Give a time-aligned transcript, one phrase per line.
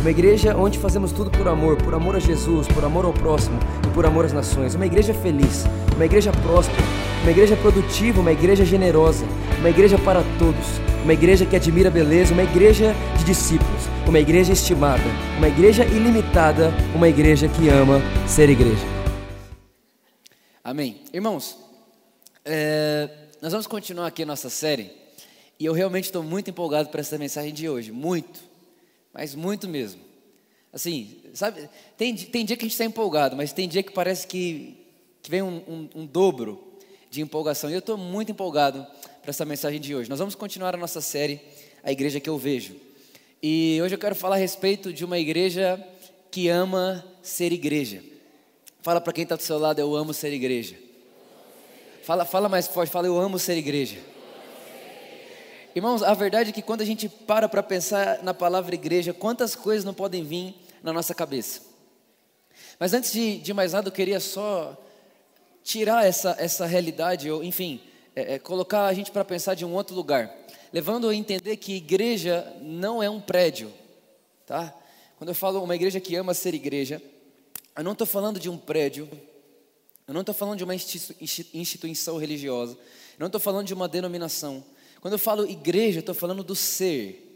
[0.00, 3.58] uma igreja onde fazemos tudo por amor, por amor a Jesus, por amor ao próximo
[3.86, 4.74] e por amor às nações.
[4.74, 5.64] Uma igreja feliz,
[5.94, 6.82] uma igreja próspera,
[7.20, 9.26] uma igreja produtiva, uma igreja generosa,
[9.58, 10.66] uma igreja para todos,
[11.04, 15.04] uma igreja que admira a beleza, uma igreja de discípulos, uma igreja estimada,
[15.36, 18.86] uma igreja ilimitada, uma igreja que ama ser igreja.
[20.64, 21.02] Amém.
[21.12, 21.58] Irmãos,
[22.42, 23.06] é,
[23.42, 24.90] nós vamos continuar aqui a nossa série
[25.58, 28.49] e eu realmente estou muito empolgado para essa mensagem de hoje, muito,
[29.12, 30.00] mas muito mesmo.
[30.72, 34.26] Assim, sabe, tem, tem dia que a gente está empolgado, mas tem dia que parece
[34.26, 34.76] que,
[35.22, 36.62] que vem um, um, um dobro
[37.10, 37.68] de empolgação.
[37.68, 38.86] E eu estou muito empolgado
[39.20, 40.08] para essa mensagem de hoje.
[40.08, 41.40] Nós vamos continuar a nossa série,
[41.82, 42.76] A Igreja que Eu Vejo.
[43.42, 45.82] E hoje eu quero falar a respeito de uma igreja
[46.30, 48.02] que ama ser igreja.
[48.82, 50.76] Fala para quem está do seu lado, eu amo ser igreja.
[52.02, 53.98] Fala, fala mais forte, fala, eu amo ser igreja.
[55.74, 59.54] Irmãos, a verdade é que quando a gente para para pensar na palavra igreja, quantas
[59.54, 61.62] coisas não podem vir na nossa cabeça.
[62.78, 64.76] Mas antes de, de mais nada, eu queria só
[65.62, 67.80] tirar essa, essa realidade, ou enfim,
[68.16, 70.34] é, é, colocar a gente para pensar de um outro lugar,
[70.72, 73.72] levando a entender que igreja não é um prédio,
[74.46, 74.74] tá?
[75.16, 77.00] Quando eu falo uma igreja que ama ser igreja,
[77.76, 79.08] eu não estou falando de um prédio,
[80.08, 84.64] eu não estou falando de uma instituição religiosa, eu não estou falando de uma denominação,
[85.00, 87.26] quando eu falo igreja, eu estou falando do ser.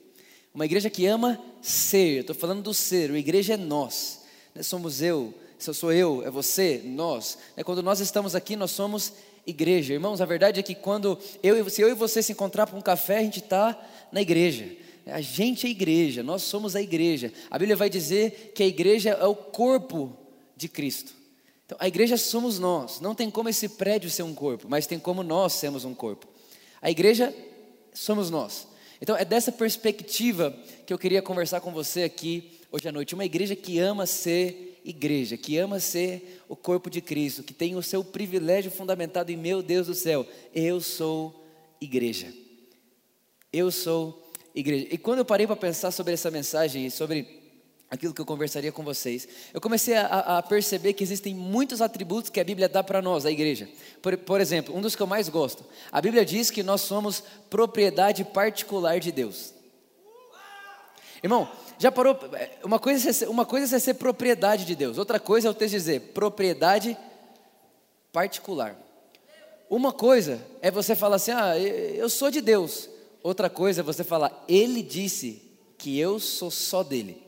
[0.54, 3.10] Uma igreja que ama ser, eu estou falando do ser.
[3.10, 4.22] A igreja é nós.
[4.54, 4.62] Né?
[4.62, 7.38] Somos eu, sou eu, é você, nós.
[7.56, 7.64] Né?
[7.64, 9.14] Quando nós estamos aqui, nós somos
[9.46, 9.94] igreja.
[9.94, 12.82] Irmãos, a verdade é que quando eu, se eu e você se encontrar para um
[12.82, 13.76] café, a gente está
[14.12, 14.70] na igreja.
[15.06, 17.32] A gente é igreja, nós somos a igreja.
[17.50, 20.16] A Bíblia vai dizer que a igreja é o corpo
[20.56, 21.12] de Cristo.
[21.66, 23.00] Então, a igreja somos nós.
[23.00, 26.26] Não tem como esse prédio ser um corpo, mas tem como nós sermos um corpo.
[26.80, 27.34] A igreja
[27.94, 28.66] somos nós.
[29.00, 30.54] Então é dessa perspectiva
[30.86, 33.14] que eu queria conversar com você aqui hoje à noite.
[33.14, 37.74] Uma igreja que ama ser igreja, que ama ser o corpo de Cristo, que tem
[37.74, 40.26] o seu privilégio fundamentado em meu Deus do céu.
[40.54, 41.46] Eu sou
[41.80, 42.32] igreja.
[43.52, 44.88] Eu sou igreja.
[44.90, 47.43] E quando eu parei para pensar sobre essa mensagem sobre
[47.94, 52.30] aquilo que eu conversaria com vocês, eu comecei a, a, perceber que existem muitos atributos
[52.30, 53.68] que a Bíblia dá para nós, a igreja.
[54.02, 57.22] Por, por, exemplo, um dos que eu mais gosto, a Bíblia diz que nós somos
[57.48, 59.54] propriedade particular de Deus.
[61.22, 62.18] Irmão, já parou?
[62.62, 65.54] Uma coisa, é ser, uma coisa é ser propriedade de Deus, outra coisa é o
[65.54, 66.96] texto dizer propriedade
[68.12, 68.76] particular.
[69.70, 72.88] Uma coisa é você falar assim, ah, eu sou de Deus.
[73.22, 75.42] Outra coisa é você falar, Ele disse
[75.78, 77.23] que eu sou só dele.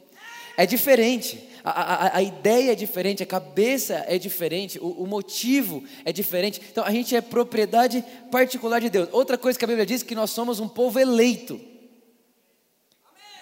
[0.56, 5.82] É diferente, a, a, a, ideia é diferente, a cabeça é diferente, o, o, motivo
[6.04, 6.60] é diferente.
[6.70, 9.08] Então a gente é propriedade particular de Deus.
[9.12, 11.60] Outra coisa que a Bíblia diz é que nós somos um povo eleito.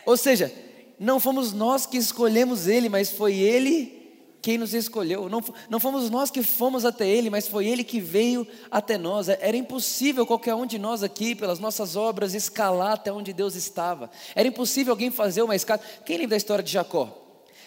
[0.07, 0.53] Ou seja,
[0.99, 4.03] não fomos nós que escolhemos Ele, mas foi Ele
[4.44, 5.27] quem nos escolheu.
[5.31, 9.27] Não, não fomos nós que fomos até Ele, mas foi Ele que veio até nós.
[9.27, 13.54] É, era impossível qualquer um de nós aqui, pelas nossas obras, escalar até onde Deus
[13.54, 14.10] estava.
[14.34, 15.83] Era impossível alguém fazer uma escada.
[16.04, 17.09] Quem lembra da história de Jacó?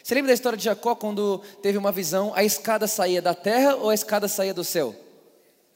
[0.03, 2.31] Você lembra da história de Jacó quando teve uma visão?
[2.35, 4.95] A escada saía da terra ou a escada saía do céu?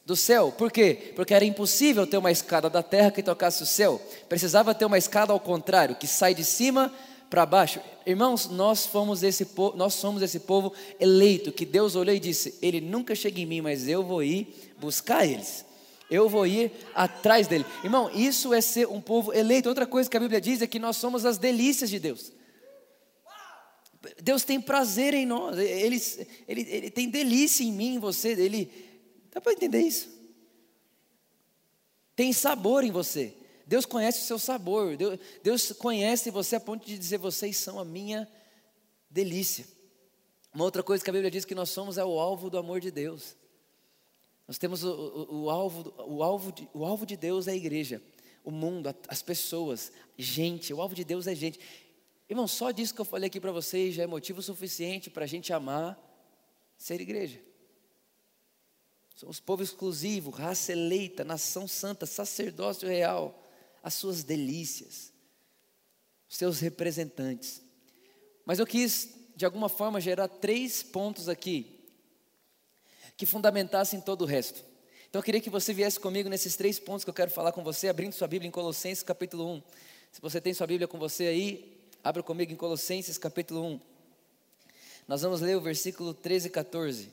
[0.05, 1.13] Do céu, por quê?
[1.15, 4.99] Porque era impossível ter uma escada da terra que tocasse o céu, precisava ter uma
[4.99, 6.93] escada ao contrário, que sai de cima
[7.31, 7.79] para baixo.
[8.05, 12.59] Irmãos, nós fomos esse povo, nós somos esse povo eleito que Deus olhou e disse:
[12.61, 15.65] Ele nunca chega em mim, mas eu vou ir buscar eles.
[16.09, 17.65] Eu vou ir atrás dele.
[17.85, 19.69] Irmão, isso é ser um povo eleito.
[19.69, 22.33] Outra coisa que a Bíblia diz é que nós somos as delícias de Deus.
[24.21, 25.57] Deus tem prazer em nós.
[25.57, 26.01] Ele,
[26.49, 28.31] ele, ele tem delícia em mim, em você.
[28.31, 28.69] Ele
[29.33, 30.09] dá para entender isso?
[32.13, 33.33] Tem sabor em você.
[33.71, 37.79] Deus conhece o seu sabor, Deus, Deus conhece você a ponto de dizer: vocês são
[37.79, 38.27] a minha
[39.09, 39.65] delícia.
[40.53, 42.81] Uma outra coisa que a Bíblia diz que nós somos é o alvo do amor
[42.81, 43.33] de Deus.
[44.45, 47.55] Nós temos o, o, o alvo, o, alvo de, o alvo de Deus é a
[47.55, 48.01] igreja,
[48.43, 50.73] o mundo, as pessoas, gente.
[50.73, 51.57] O alvo de Deus é gente.
[52.29, 55.27] Irmão, só disso que eu falei aqui para vocês já é motivo suficiente para a
[55.27, 55.97] gente amar
[56.77, 57.39] ser igreja.
[59.15, 63.40] Somos povo exclusivo, raça eleita, nação santa, sacerdócio real
[63.83, 65.11] as suas delícias,
[66.29, 67.61] os seus representantes.
[68.45, 71.79] Mas eu quis de alguma forma, gerar três pontos aqui
[73.17, 74.63] que fundamentassem todo o resto.
[75.09, 77.63] Então eu queria que você viesse comigo nesses três pontos que eu quero falar com
[77.63, 79.63] você, abrindo sua Bíblia em Colossenses capítulo 1.
[80.11, 83.81] Se você tem sua Bíblia com você aí, abra comigo em Colossenses capítulo 1.
[85.07, 87.11] Nós vamos ler o versículo 13 e 14.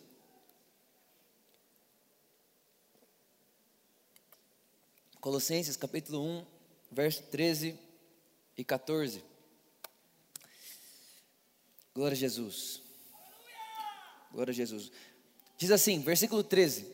[5.18, 6.46] Colossenses capítulo 1,
[6.90, 7.79] verso 13
[8.56, 9.25] e 14.
[11.94, 12.82] Glória a Jesus.
[14.32, 14.90] Glória a Jesus.
[15.56, 16.87] Diz assim, versículo 13: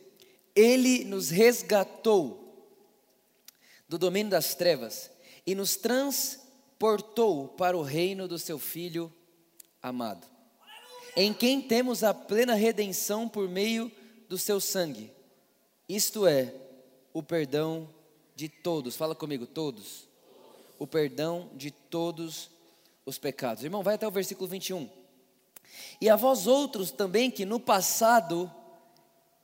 [0.55, 2.45] Ele nos resgatou
[3.89, 5.11] do domínio das trevas
[5.47, 9.13] e nos transportou para o reino do seu Filho
[9.83, 10.27] amado,
[11.15, 13.93] em quem temos a plena redenção por meio
[14.29, 15.13] do seu sangue,
[15.87, 16.55] isto é,
[17.13, 17.89] o perdão
[18.49, 18.97] todos.
[18.97, 20.09] Fala comigo, todos.
[20.79, 22.51] O perdão de todos
[23.07, 23.63] os pecados.
[23.63, 24.89] Irmão, vai até o versículo 21.
[26.01, 28.51] E a vós outros também que no passado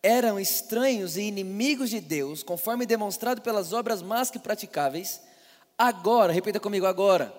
[0.03, 5.21] eram estranhos e inimigos de Deus, conforme demonstrado pelas obras más que praticáveis,
[5.77, 7.35] agora, repita comigo, agora.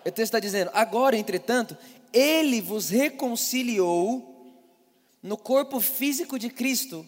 [0.00, 1.76] O texto está dizendo, agora, entretanto,
[2.12, 4.34] ele vos reconciliou
[5.22, 7.06] no corpo físico de Cristo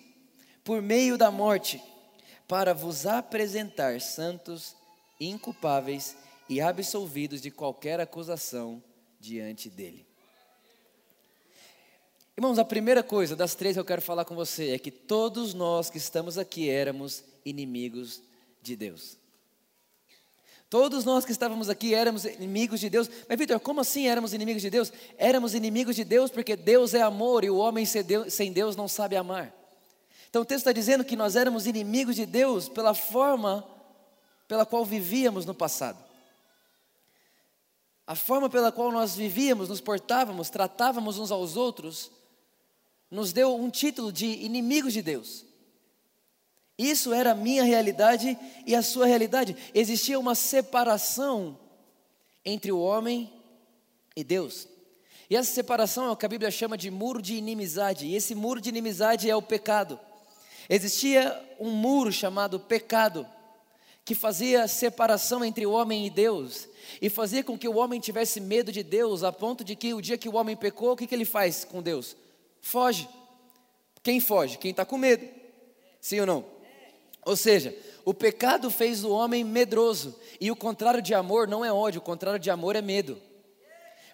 [0.65, 1.83] por meio da morte,
[2.49, 4.77] para vos apresentar santos,
[5.21, 6.17] inculpáveis
[6.49, 8.83] e absolvidos de qualquer acusação
[9.19, 10.07] diante dele.
[12.37, 15.55] Irmãos, a primeira coisa das três que eu quero falar com você é que todos
[15.55, 18.23] nós que estamos aqui éramos inimigos
[18.63, 19.17] de Deus.
[20.69, 23.09] Todos nós que estávamos aqui éramos inimigos de Deus.
[23.29, 24.93] Mas, Vitor, como assim éramos inimigos de Deus?
[25.17, 29.17] Éramos inimigos de Deus porque Deus é amor e o homem sem Deus não sabe
[29.17, 29.55] amar.
[30.37, 33.67] Então o texto está dizendo que nós éramos inimigos de Deus pela forma
[34.47, 35.97] pela qual vivíamos no passado.
[38.07, 42.11] A forma pela qual nós vivíamos, nos portávamos, tratávamos uns aos outros,
[43.11, 45.43] nos deu um título de inimigos de Deus.
[46.77, 49.57] Isso era a minha realidade e a sua realidade.
[49.73, 51.59] Existia uma separação
[52.45, 53.33] entre o homem
[54.15, 54.69] e Deus.
[55.31, 58.05] E essa separação é o que a Bíblia chama de muro de inimizade.
[58.05, 59.99] E esse muro de inimizade é o pecado.
[60.69, 63.27] Existia um muro chamado pecado,
[64.05, 66.69] que fazia separação entre o homem e Deus
[67.01, 70.01] e fazia com que o homem tivesse medo de Deus, a ponto de que o
[70.01, 72.17] dia que o homem pecou, o que, que ele faz com Deus?
[72.61, 73.09] Foge.
[74.03, 74.59] Quem foge?
[74.59, 75.27] Quem está com medo.
[76.01, 76.45] Sim ou não?
[77.25, 81.73] Ou seja, o pecado fez o homem medroso, e o contrário de amor não é
[81.73, 83.21] ódio, o contrário de amor é medo.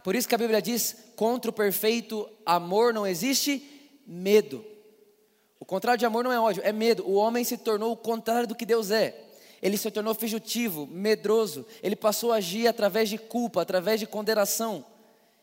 [0.02, 3.62] Por isso que a Bíblia diz: contra o perfeito amor não existe
[4.06, 4.64] medo.
[5.72, 7.02] Contrário de amor não é ódio, é medo.
[7.08, 9.22] O homem se tornou o contrário do que Deus é
[9.62, 14.84] ele se tornou fugitivo, medroso, ele passou a agir através de culpa, através de condenação.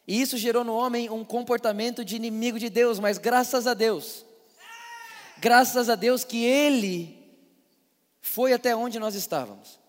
[0.05, 4.23] E isso gerou no homem um comportamento de inimigo de Deus, mas graças a Deus,
[5.39, 7.17] graças a Deus que ele
[8.21, 9.79] foi até onde nós estávamos.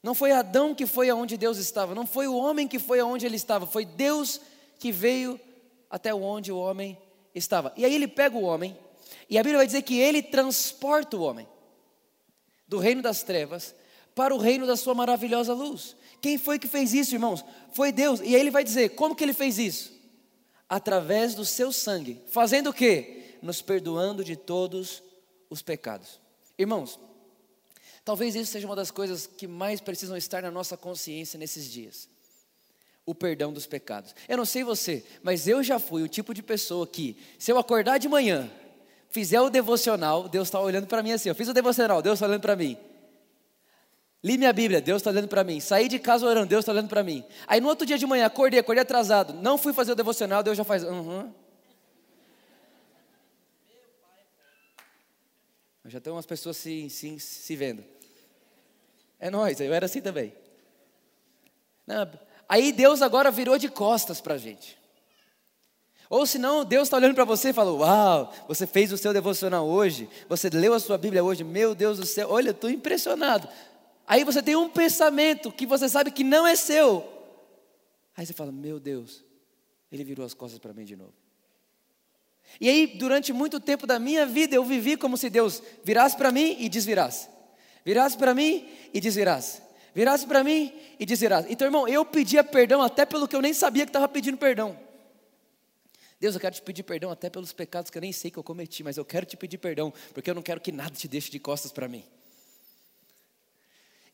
[0.00, 3.26] Não foi Adão que foi aonde Deus estava, não foi o homem que foi aonde
[3.26, 4.40] ele estava, foi Deus
[4.78, 5.40] que veio
[5.90, 6.96] até onde o homem
[7.34, 7.72] estava.
[7.76, 8.78] E aí ele pega o homem,
[9.28, 11.48] e a Bíblia vai dizer que ele transporta o homem
[12.68, 13.74] do reino das trevas
[14.14, 15.96] para o reino da sua maravilhosa luz.
[16.20, 17.44] Quem foi que fez isso, irmãos?
[17.72, 18.20] Foi Deus.
[18.20, 19.92] E aí ele vai dizer: como que ele fez isso?
[20.68, 22.22] Através do seu sangue.
[22.26, 23.36] Fazendo o quê?
[23.42, 25.02] Nos perdoando de todos
[25.50, 26.20] os pecados.
[26.58, 26.98] Irmãos,
[28.04, 32.08] talvez isso seja uma das coisas que mais precisam estar na nossa consciência nesses dias.
[33.04, 34.14] O perdão dos pecados.
[34.26, 37.58] Eu não sei você, mas eu já fui o tipo de pessoa que, se eu
[37.58, 38.50] acordar de manhã
[39.14, 41.28] fizer o devocional, Deus está olhando para mim assim.
[41.28, 42.76] Eu fiz o devocional, Deus está olhando para mim.
[44.24, 45.60] Li minha Bíblia, Deus está olhando para mim.
[45.60, 47.24] Saí de casa orando, Deus está olhando para mim.
[47.46, 49.32] Aí no outro dia de manhã, acordei, acordei atrasado.
[49.34, 50.82] Não fui fazer o devocional, Deus já faz.
[50.82, 51.32] Uhum.
[55.84, 57.84] Já tem umas pessoas se, se, se vendo.
[59.20, 60.34] É nós, eu era assim também.
[61.86, 62.10] Não,
[62.48, 64.76] aí Deus agora virou de costas para a gente.
[66.10, 69.66] Ou senão Deus está olhando para você e falou: Uau, você fez o seu devocional
[69.66, 73.48] hoje, você leu a sua Bíblia hoje, meu Deus do céu, olha, estou impressionado.
[74.06, 77.06] Aí você tem um pensamento que você sabe que não é seu.
[78.16, 79.24] Aí você fala: Meu Deus,
[79.90, 81.14] ele virou as costas para mim de novo.
[82.60, 86.30] E aí, durante muito tempo da minha vida, eu vivi como se Deus virasse para
[86.30, 87.28] mim e desvirasse,
[87.84, 89.62] virasse para mim e desvirasse,
[89.94, 91.48] virasse para mim e desvirasse.
[91.50, 94.83] Então, irmão, eu pedia perdão até pelo que eu nem sabia que estava pedindo perdão.
[96.24, 98.42] Deus, eu quero te pedir perdão até pelos pecados que eu nem sei que eu
[98.42, 101.30] cometi, mas eu quero te pedir perdão, porque eu não quero que nada te deixe
[101.30, 102.02] de costas para mim.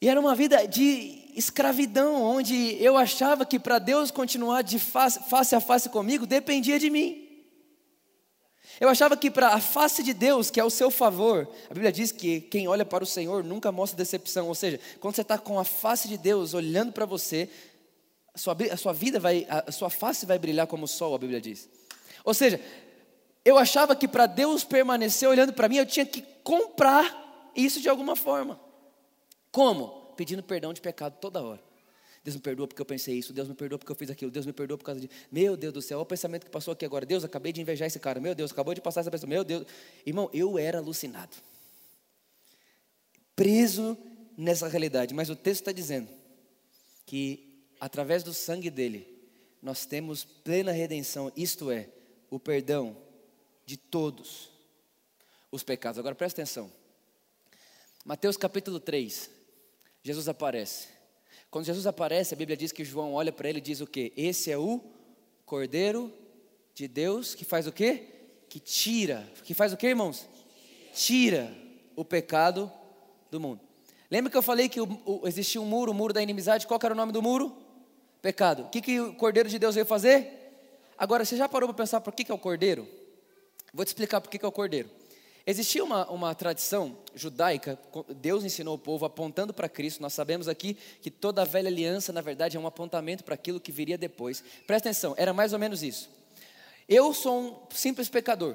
[0.01, 5.21] E era uma vida de escravidão, onde eu achava que para Deus continuar de face,
[5.31, 7.29] face a face comigo dependia de mim.
[8.81, 11.93] Eu achava que para a face de Deus, que é o seu favor, a Bíblia
[11.93, 14.49] diz que quem olha para o Senhor nunca mostra decepção.
[14.49, 17.49] Ou seja, quando você está com a face de Deus olhando para você,
[18.35, 21.19] a sua, a sua vida vai, a sua face vai brilhar como o sol, a
[21.19, 21.69] Bíblia diz.
[22.25, 22.61] Ou seja,
[23.45, 27.89] eu achava que para Deus permanecer olhando para mim, eu tinha que comprar isso de
[27.89, 28.61] alguma forma.
[29.51, 30.13] Como?
[30.17, 31.61] Pedindo perdão de pecado toda hora.
[32.23, 34.45] Deus me perdoa porque eu pensei isso, Deus me perdoa porque eu fiz aquilo, Deus
[34.45, 35.09] me perdoa por causa de.
[35.33, 37.07] Meu Deus do céu, olha o pensamento que passou aqui agora.
[37.07, 38.21] Deus, acabei de invejar esse cara.
[38.21, 39.29] Meu Deus, acabou de passar essa pessoa.
[39.29, 39.67] Meu Deus.
[40.05, 41.35] Irmão, eu era alucinado.
[43.35, 43.97] Preso
[44.37, 45.15] nessa realidade.
[45.15, 46.09] Mas o texto está dizendo
[47.07, 49.07] que através do sangue dele,
[49.63, 51.89] nós temos plena redenção, isto é,
[52.31, 52.97] o perdão
[53.67, 54.49] de todos
[55.51, 55.99] os pecados.
[55.99, 56.73] Agora presta atenção.
[58.05, 59.31] Mateus capítulo 3,
[60.03, 60.89] Jesus aparece.
[61.51, 64.13] Quando Jesus aparece, a Bíblia diz que João olha para ele e diz o quê?
[64.17, 64.81] Esse é o
[65.45, 66.13] Cordeiro
[66.75, 68.07] de Deus que faz o quê?
[68.49, 69.29] Que tira.
[69.45, 70.27] Que faz o quê, irmãos?
[70.95, 71.53] Tira
[71.97, 72.73] o pecado
[73.31, 73.61] do mundo.
[74.11, 76.67] Lembra que eu falei que o, o, existia um muro, o muro da inimizade?
[76.67, 77.57] Qual era o nome do muro?
[78.23, 78.65] Pecado.
[78.65, 80.40] O que, que o Cordeiro de Deus veio fazer?
[81.01, 82.87] Agora, você já parou para pensar por que, que é o Cordeiro?
[83.73, 84.91] Vou te explicar por que, que é o Cordeiro.
[85.47, 87.79] Existia uma, uma tradição judaica,
[88.17, 90.03] Deus ensinou o povo apontando para Cristo.
[90.03, 93.59] Nós sabemos aqui que toda a velha aliança, na verdade, é um apontamento para aquilo
[93.59, 94.45] que viria depois.
[94.67, 96.11] Presta atenção, era mais ou menos isso.
[96.87, 98.55] Eu sou um simples pecador.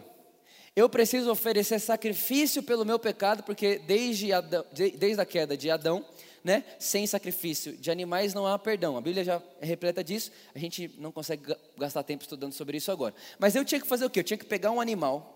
[0.76, 6.06] Eu preciso oferecer sacrifício pelo meu pecado, porque desde, Adão, desde a queda de Adão,
[6.46, 8.96] né, sem sacrifício de animais não há perdão.
[8.96, 12.92] A Bíblia já é repleta disso, a gente não consegue gastar tempo estudando sobre isso
[12.92, 13.16] agora.
[13.40, 14.20] Mas eu tinha que fazer o quê?
[14.20, 15.32] Eu tinha que pegar um animal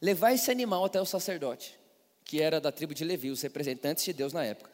[0.00, 1.78] levar esse animal até o sacerdote,
[2.24, 4.70] que era da tribo de Levi, os representantes de Deus na época.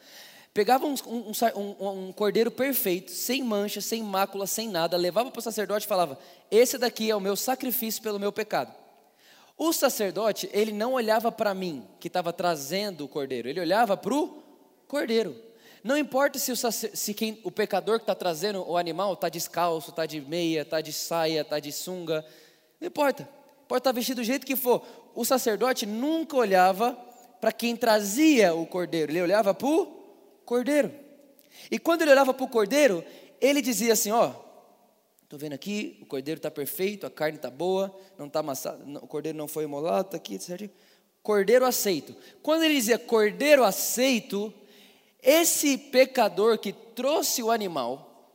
[0.53, 5.43] Pegava um, um, um, cordeiro perfeito, sem mancha, sem mácula, sem nada, levava para o
[5.43, 6.17] sacerdote e falava:
[6.49, 8.73] Esse daqui é o meu sacrifício pelo meu pecado.
[9.57, 14.13] O sacerdote, ele não olhava para mim, que estava trazendo o cordeiro, ele olhava para
[14.13, 14.42] o
[14.93, 15.35] cordeiro.
[15.83, 19.89] Não importa se, o, se quem, o pecador que está trazendo o animal está descalço,
[19.89, 22.23] está de meia, está de saia, está de sunga,
[22.79, 23.27] não importa.
[23.67, 24.85] Pode estar tá vestido do jeito que for
[25.15, 26.93] o sacerdote nunca olhava
[27.41, 29.85] para quem trazia o cordeiro, ele olhava para o
[30.45, 30.93] cordeiro.
[31.71, 33.03] E quando ele olhava para o cordeiro,
[33.41, 34.31] ele dizia assim: Ó,
[35.23, 39.07] estou vendo aqui, o cordeiro está perfeito, a carne está boa, não está amassado, o
[39.07, 40.71] cordeiro não foi imolado, está aqui, certinho.
[41.23, 42.15] Cordeiro aceito.
[42.41, 44.53] Quando ele dizia cordeiro aceito,
[45.23, 48.31] esse pecador que trouxe o animal,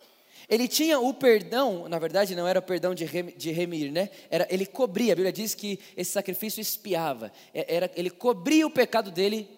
[0.49, 4.09] ele tinha o perdão, na verdade não era o perdão de, rem, de remir, né?
[4.31, 8.71] Era, ele cobria, a Bíblia diz que esse sacrifício espiava, é, era, ele cobria o
[8.71, 9.49] pecado dele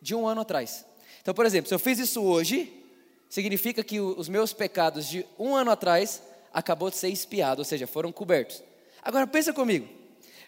[0.00, 0.86] de um ano atrás.
[1.20, 2.72] Então, por exemplo, se eu fiz isso hoje,
[3.28, 7.86] significa que os meus pecados de um ano atrás acabou de ser espiado, ou seja,
[7.86, 8.62] foram cobertos.
[9.02, 9.88] Agora pensa comigo,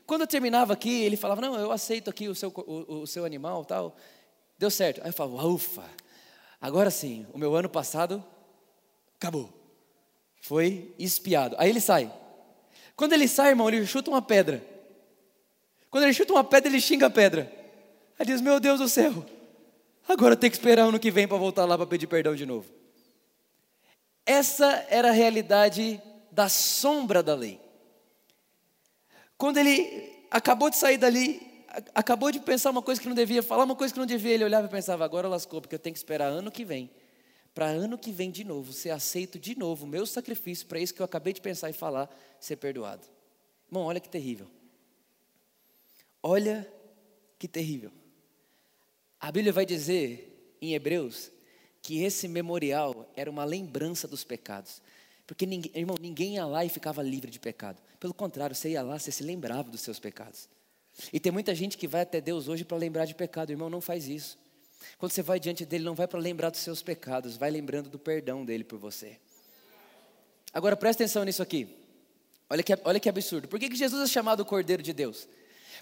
[0.07, 3.25] quando eu terminava aqui, ele falava, não, eu aceito aqui o seu, o, o seu
[3.25, 3.97] animal tal,
[4.57, 5.01] deu certo.
[5.03, 5.85] Aí eu falava, ufa,
[6.61, 8.25] agora sim, o meu ano passado
[9.17, 9.53] acabou.
[10.41, 11.57] Foi espiado.
[11.59, 12.13] Aí ele sai.
[12.97, 14.65] Quando ele sai, irmão, ele chuta uma pedra.
[15.91, 17.53] Quando ele chuta uma pedra, ele xinga a pedra.
[18.19, 19.25] Aí diz: Meu Deus do céu,
[20.09, 22.67] agora tem que esperar ano que vem para voltar lá para pedir perdão de novo.
[24.27, 26.01] Essa era a realidade
[26.31, 27.61] da sombra da lei.
[29.37, 31.48] Quando ele acabou de sair dali,
[31.95, 34.45] acabou de pensar uma coisa que não devia, falar uma coisa que não devia, ele
[34.45, 36.91] olhava e pensava: agora lascou, porque eu tenho que esperar ano que vem
[37.59, 40.95] para ano que vem de novo ser aceito de novo o meu sacrifício para isso
[40.95, 42.09] que eu acabei de pensar e falar,
[42.39, 43.05] ser perdoado.
[43.69, 44.49] Irmão, olha que terrível.
[46.23, 46.73] Olha
[47.37, 47.91] que terrível.
[49.19, 51.33] A Bíblia vai dizer em Hebreus
[51.83, 54.81] que esse memorial era uma lembrança dos pecados.
[55.27, 57.83] Porque, ninguém, irmão, ninguém ia lá e ficava livre de pecado.
[57.99, 60.49] Pelo contrário, você ia lá, você se lembrava dos seus pecados.
[61.13, 63.51] E tem muita gente que vai até Deus hoje para lembrar de pecado.
[63.51, 64.39] Irmão, não faz isso.
[64.99, 67.99] Quando você vai diante dele, não vai para lembrar dos seus pecados, vai lembrando do
[67.99, 69.19] perdão dele por você.
[70.53, 71.69] Agora presta atenção nisso aqui.
[72.51, 73.47] Olha que, olha que absurdo.
[73.49, 75.29] Por que, que Jesus é chamado o Cordeiro de Deus?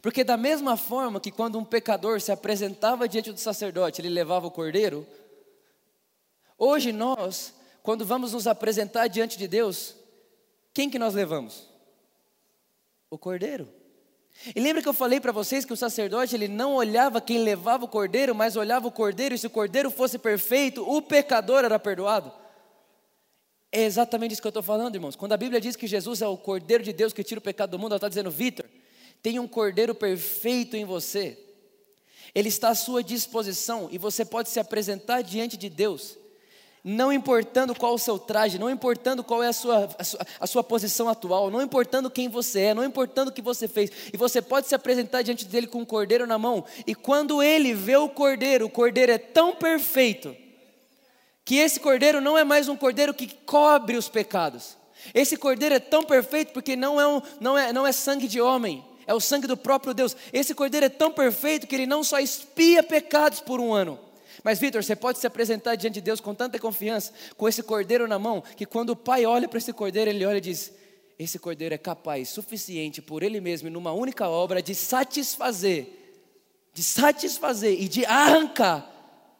[0.02, 4.46] Porque da mesma forma que quando um pecador se apresentava diante do sacerdote, ele levava
[4.46, 5.06] o cordeiro,
[6.58, 9.94] hoje nós, quando vamos nos apresentar diante de Deus,
[10.74, 11.68] quem que nós levamos?
[13.08, 13.68] O cordeiro.
[14.54, 17.84] E lembra que eu falei para vocês que o sacerdote ele não olhava quem levava
[17.84, 21.78] o cordeiro, mas olhava o cordeiro, e se o cordeiro fosse perfeito, o pecador era
[21.78, 22.32] perdoado?
[23.72, 25.16] É exatamente isso que eu estou falando, irmãos.
[25.16, 27.70] Quando a Bíblia diz que Jesus é o cordeiro de Deus que tira o pecado
[27.70, 28.66] do mundo, ela está dizendo, Vitor,
[29.22, 31.38] tem um cordeiro perfeito em você.
[32.34, 36.16] Ele está à sua disposição e você pode se apresentar diante de Deus
[36.88, 40.46] não importando qual o seu traje, não importando qual é a sua, a sua, a
[40.46, 44.16] sua, posição atual, não importando quem você é, não importando o que você fez, e
[44.16, 47.96] você pode se apresentar diante dele com um cordeiro na mão, e quando ele vê
[47.96, 50.36] o cordeiro, o cordeiro é tão perfeito,
[51.44, 54.76] que esse cordeiro não é mais um cordeiro que cobre os pecados,
[55.12, 58.40] esse cordeiro é tão perfeito porque não é, um, não é, não é sangue de
[58.40, 60.16] homem, é o sangue do próprio Deus.
[60.32, 63.98] Esse cordeiro é tão perfeito que ele não só expia pecados por um ano,
[64.46, 68.06] mas, Vitor, você pode se apresentar diante de Deus com tanta confiança, com esse cordeiro
[68.06, 70.72] na mão, que quando o pai olha para esse cordeiro, ele olha e diz:
[71.18, 75.88] Esse cordeiro é capaz, suficiente por ele mesmo, numa única obra, de satisfazer,
[76.72, 78.88] de satisfazer e de arrancar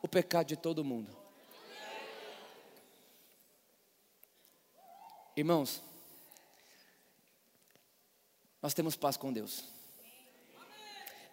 [0.02, 1.16] o pecado de todo mundo.
[5.36, 5.80] Irmãos,
[8.60, 9.62] nós temos paz com Deus.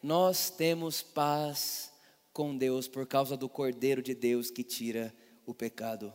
[0.03, 1.92] Nós temos paz
[2.34, 5.13] com Deus por causa do Cordeiro de Deus que tira
[5.46, 6.12] o pecado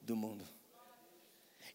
[0.00, 0.44] do mundo.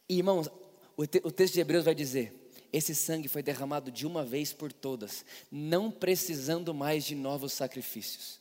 [0.07, 0.49] E, irmãos,
[0.95, 4.51] o, te, o texto de Hebreus vai dizer: esse sangue foi derramado de uma vez
[4.51, 8.39] por todas, não precisando mais de novos sacrifícios.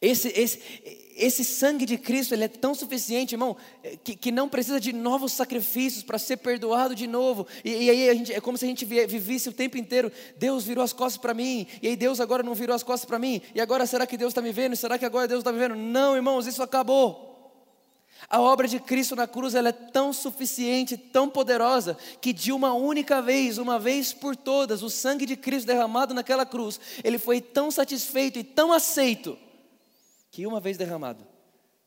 [0.00, 0.60] Esse, esse,
[1.16, 3.56] esse sangue de Cristo ele é tão suficiente, irmão,
[4.04, 7.46] que, que não precisa de novos sacrifícios para ser perdoado de novo.
[7.64, 10.84] E, e aí gente, é como se a gente vivesse o tempo inteiro: Deus virou
[10.84, 13.60] as costas para mim, e aí Deus agora não virou as costas para mim, e
[13.60, 14.76] agora será que Deus está me vendo?
[14.76, 15.74] Será que agora Deus está me vendo?
[15.74, 17.26] Não, irmãos, isso acabou.
[18.28, 22.72] A obra de Cristo na cruz ela é tão suficiente, tão poderosa, que de uma
[22.72, 27.40] única vez, uma vez por todas, o sangue de Cristo derramado naquela cruz, ele foi
[27.40, 29.36] tão satisfeito e tão aceito
[30.38, 31.26] que uma vez derramado,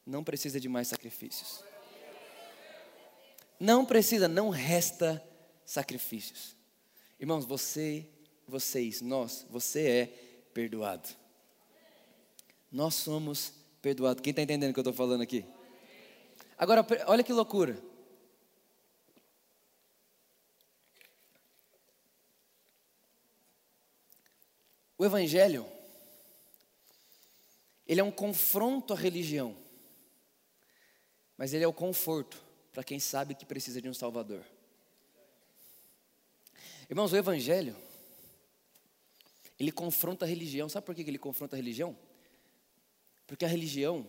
[0.06, 1.64] não precisa de mais sacrifícios.
[3.58, 5.26] Não precisa, não resta
[5.66, 6.54] sacrifícios.
[7.18, 8.06] Irmãos, você,
[8.46, 10.06] vocês, nós, você é
[10.54, 11.08] perdoado.
[12.70, 14.22] Nós somos perdoados.
[14.22, 15.46] Quem está entendendo o que eu estou falando aqui?
[16.58, 17.82] Agora, olha que loucura.
[24.98, 25.66] O Evangelho
[27.88, 29.56] ele é um confronto à religião,
[31.38, 32.42] mas ele é o conforto
[32.72, 34.44] para quem sabe que precisa de um Salvador.
[36.90, 37.76] Irmãos, o Evangelho,
[39.60, 40.68] ele confronta a religião.
[40.68, 41.96] Sabe por que ele confronta a religião?
[43.28, 44.06] Porque a religião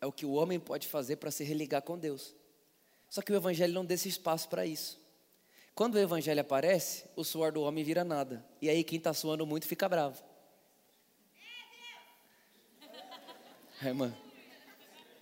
[0.00, 2.34] é o que o homem pode fazer para se religar com Deus.
[3.08, 5.00] Só que o Evangelho não deixa espaço para isso.
[5.74, 8.44] Quando o Evangelho aparece, o suor do homem vira nada.
[8.60, 10.22] E aí quem está suando muito fica bravo.
[13.82, 14.12] É, irmã.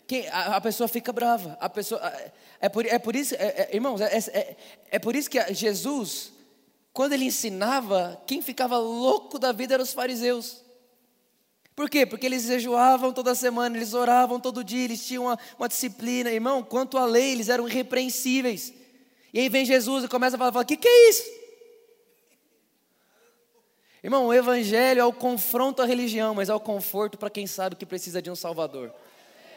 [0.07, 1.57] Quem, a, a, pessoa fica brava.
[1.61, 2.01] A pessoa,
[2.61, 4.57] é, por, é por isso, é, é, irmãos, é, é,
[4.93, 6.33] é por isso que Jesus,
[6.93, 10.65] quando ele ensinava, quem ficava louco da vida eram os fariseus.
[11.75, 12.07] Por quê?
[12.07, 16.31] Porque eles jejuavam toda semana, eles oravam todo dia, eles tinham uma, uma disciplina.
[16.31, 18.73] Irmão, quanto à lei, eles eram irrepreensíveis.
[19.35, 21.36] E aí vem Jesus e começa a falar: o que, que é isso?
[24.03, 27.77] Irmão, o Evangelho é o confronto à religião, mas é o conforto para quem sabe
[27.77, 28.93] que precisa de um Salvador.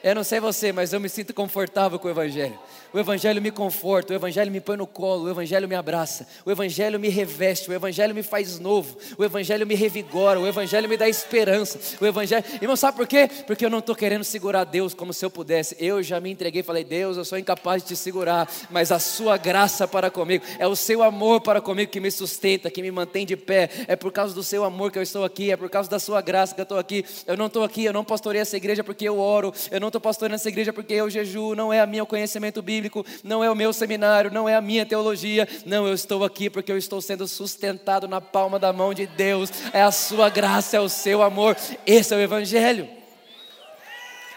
[0.01, 2.57] Eu não sei você, mas eu me sinto confortável com o Evangelho.
[2.91, 6.49] O Evangelho me conforta, o Evangelho me põe no colo, o Evangelho me abraça, o
[6.49, 10.97] Evangelho me reveste, o Evangelho me faz novo, o Evangelho me revigora, o Evangelho me
[10.97, 11.79] dá esperança.
[12.01, 13.29] O Evangelho, irmão, sabe por quê?
[13.45, 15.75] Porque eu não estou querendo segurar Deus como se eu pudesse.
[15.79, 18.99] Eu já me entreguei e falei, Deus, eu sou incapaz de te segurar, mas a
[18.99, 22.89] Sua graça para comigo, é o Seu amor para comigo que me sustenta, que me
[22.89, 23.69] mantém de pé.
[23.87, 26.21] É por causa do Seu amor que eu estou aqui, é por causa da Sua
[26.21, 27.05] graça que eu estou aqui.
[27.27, 30.01] Eu não estou aqui, eu não pastorei essa igreja porque eu oro, eu não estou
[30.01, 33.55] pastoreando essa igreja porque eu jejuo, não é a meu conhecimento bíblico, não é o
[33.55, 35.47] meu seminário, não é a minha teologia.
[35.65, 39.51] Não, eu estou aqui porque eu estou sendo sustentado na palma da mão de Deus.
[39.73, 41.55] É a sua graça, é o seu amor.
[41.85, 42.87] Esse é o Evangelho.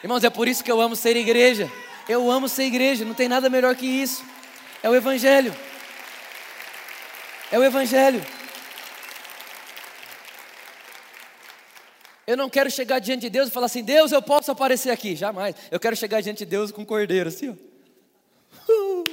[0.02, 1.70] Irmãos, é por isso que eu amo ser igreja.
[2.08, 4.24] Eu amo ser igreja, não tem nada melhor que isso.
[4.82, 5.54] É o Evangelho.
[7.50, 8.20] É o Evangelho.
[12.32, 15.14] Eu não quero chegar diante de Deus e falar assim: Deus, eu posso aparecer aqui.
[15.14, 15.54] Jamais.
[15.70, 18.72] Eu quero chegar diante de Deus com um cordeiro, assim, ó.
[18.72, 19.04] Uh.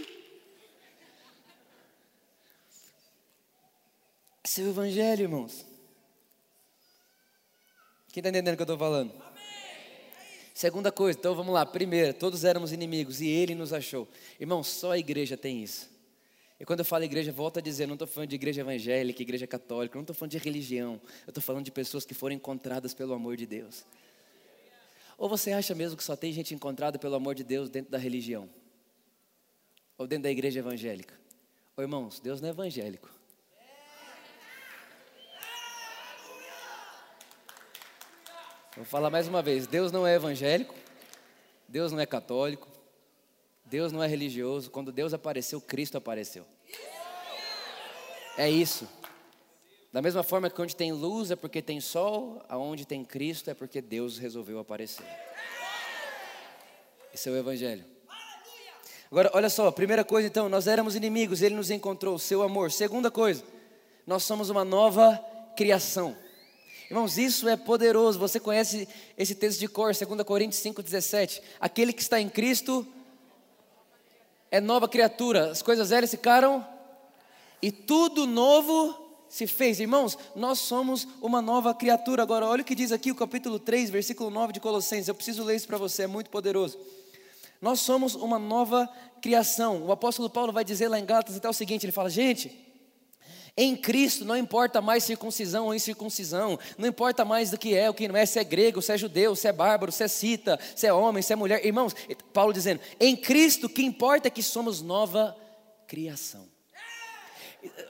[4.58, 5.66] O Evangelho, irmãos.
[8.14, 9.12] Quem está entendendo o que eu estou falando?
[10.54, 11.66] Segunda coisa, então vamos lá.
[11.66, 14.08] Primeira, todos éramos inimigos e Ele nos achou.
[14.40, 15.90] Irmão, só a igreja tem isso.
[16.60, 19.48] E quando eu falo igreja, volto a dizer, não estou falando de igreja evangélica, igreja
[19.48, 21.00] católica, não estou falando de religião.
[21.26, 23.86] Eu estou falando de pessoas que foram encontradas pelo amor de Deus.
[25.18, 27.98] Ou você acha mesmo que só tem gente encontrada pelo amor de Deus dentro da
[27.98, 28.50] religião?
[29.98, 31.14] Ou dentro da igreja evangélica?
[31.78, 33.10] Ou irmãos, Deus não é evangélico.
[38.76, 40.74] Vou falar mais uma vez: Deus não é evangélico,
[41.68, 42.68] Deus não é católico,
[43.70, 44.72] Deus não é religioso.
[44.72, 46.44] Quando Deus apareceu, Cristo apareceu.
[48.36, 48.88] É isso.
[49.94, 53.54] Da mesma forma que onde tem luz é porque tem sol, aonde tem Cristo é
[53.54, 55.06] porque Deus resolveu aparecer.
[57.14, 57.86] Esse é o Evangelho.
[59.12, 62.72] Agora, olha só, primeira coisa então, nós éramos inimigos, ele nos encontrou, o seu amor.
[62.72, 63.44] Segunda coisa,
[64.06, 65.18] nós somos uma nova
[65.56, 66.16] criação.
[66.90, 68.18] Irmãos, isso é poderoso.
[68.18, 71.42] Você conhece esse texto de cor, 2 Coríntios 5,17.
[71.60, 72.88] Aquele que está em Cristo
[74.52, 75.52] é nova criatura.
[75.52, 76.66] As coisas velhas ficaram
[77.62, 79.80] e tudo novo se fez.
[79.80, 82.24] Irmãos, nós somos uma nova criatura.
[82.24, 85.08] Agora, olha o que diz aqui o capítulo 3, versículo 9 de Colossenses.
[85.08, 86.78] Eu preciso ler isso para você, é muito poderoso.
[87.62, 88.90] Nós somos uma nova
[89.22, 89.84] criação.
[89.84, 92.69] O apóstolo Paulo vai dizer lá em Gálatas até o seguinte: ele fala, gente.
[93.56, 97.94] Em Cristo não importa mais circuncisão ou incircuncisão, não importa mais do que é, o
[97.94, 100.60] que não é, se é grego, se é judeu, se é bárbaro, se é cita,
[100.76, 101.66] se é homem, se é mulher.
[101.66, 101.96] Irmãos,
[102.34, 105.36] Paulo dizendo: em Cristo o que importa é que somos nova
[105.88, 106.48] criação.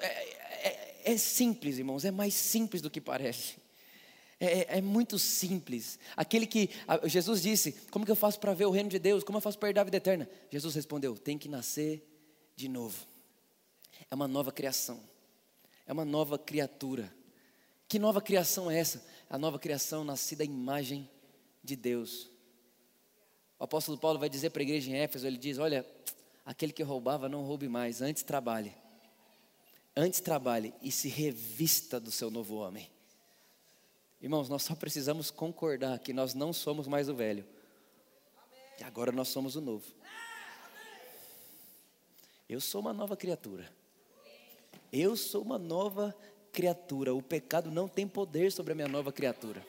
[0.01, 3.55] É, é simples, irmãos, é mais simples do que parece.
[4.39, 5.99] É, é, é muito simples.
[6.15, 6.69] Aquele que
[7.05, 9.23] Jesus disse: Como que eu faço para ver o reino de Deus?
[9.23, 10.29] Como eu faço para herdar a vida eterna?
[10.49, 12.01] Jesus respondeu: Tem que nascer
[12.55, 13.05] de novo.
[14.09, 15.08] É uma nova criação.
[15.89, 17.11] É uma nova criatura.
[17.87, 19.03] Que nova criação é essa?
[19.27, 21.09] A nova criação nascida à imagem
[21.63, 22.29] de Deus.
[23.57, 25.83] O apóstolo Paulo vai dizer para a igreja em Éfeso: Ele diz: Olha,
[26.45, 28.73] aquele que roubava, não roube mais, antes trabalhe
[29.95, 32.89] Antes trabalhe e se revista do seu novo homem.
[34.21, 37.45] Irmãos, nós só precisamos concordar que nós não somos mais o velho.
[38.79, 39.85] E agora nós somos o novo.
[42.47, 43.69] Eu sou uma nova criatura.
[44.91, 46.15] Eu sou uma nova
[46.51, 47.13] criatura.
[47.13, 49.65] O pecado não tem poder sobre a minha nova criatura.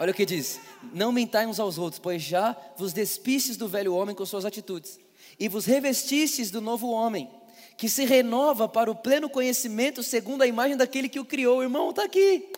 [0.00, 0.60] Olha o que diz:
[0.92, 4.98] Não mentai uns aos outros, pois já vos despistes do velho homem com suas atitudes,
[5.38, 7.30] e vos revestistes do novo homem
[7.76, 11.58] que se renova para o pleno conhecimento segundo a imagem daquele que o criou.
[11.58, 12.50] O irmão está aqui.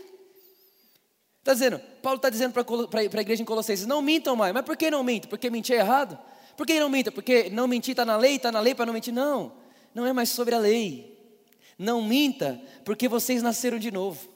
[1.41, 4.55] Está dizendo, Paulo está dizendo para a igreja em Colossenses: não mintam mais.
[4.55, 5.29] Mas por que não mintam?
[5.29, 6.19] Porque mentir é errado?
[6.57, 7.11] Por que não minta?
[7.11, 9.15] Porque não mentir está na lei, está na lei para não mentir?
[9.15, 9.53] Não,
[9.95, 11.19] não é mais sobre a lei.
[11.79, 14.29] Não minta, porque vocês nasceram de novo.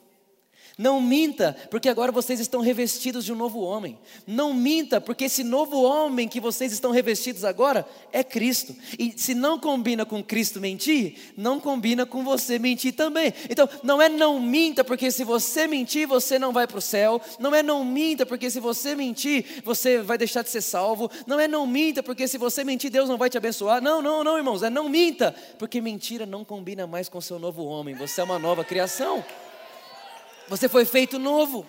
[0.77, 3.97] Não minta, porque agora vocês estão revestidos de um novo homem.
[4.27, 8.75] Não minta, porque esse novo homem que vocês estão revestidos agora é Cristo.
[8.99, 13.33] E se não combina com Cristo mentir, não combina com você mentir também.
[13.49, 17.21] Então, não é não minta, porque se você mentir, você não vai para o céu.
[17.39, 21.09] Não é não minta, porque se você mentir, você vai deixar de ser salvo.
[21.25, 23.81] Não é não minta, porque se você mentir, Deus não vai te abençoar.
[23.81, 27.39] Não, não, não, irmãos, é não minta, porque mentira não combina mais com o seu
[27.39, 27.95] novo homem.
[27.95, 29.23] Você é uma nova criação.
[30.47, 31.65] Você foi feito novo.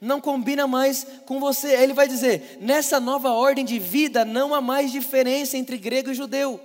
[0.00, 1.74] Não combina mais com você.
[1.74, 6.14] Ele vai dizer: nessa nova ordem de vida não há mais diferença entre grego e
[6.14, 6.60] judeu.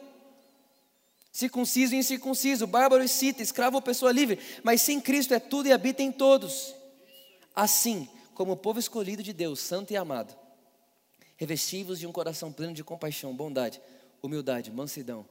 [1.32, 5.68] Circunciso e incircunciso, bárbaro e cita, escravo ou pessoa livre, mas sim Cristo é tudo
[5.68, 6.76] e habita em todos.
[7.56, 10.36] Assim, como o povo escolhido de Deus, santo e amado,
[11.38, 13.80] revestivos de um coração pleno de compaixão, bondade,
[14.22, 15.26] humildade, mansidão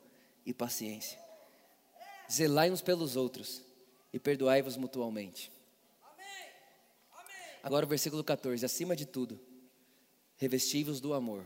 [0.47, 1.19] e paciência.
[2.31, 3.61] Zelai uns pelos outros
[4.13, 5.51] e perdoai-vos mutualmente.
[7.63, 9.41] Agora o versículo 14: acima de tudo,
[10.37, 11.45] revestivos do amor,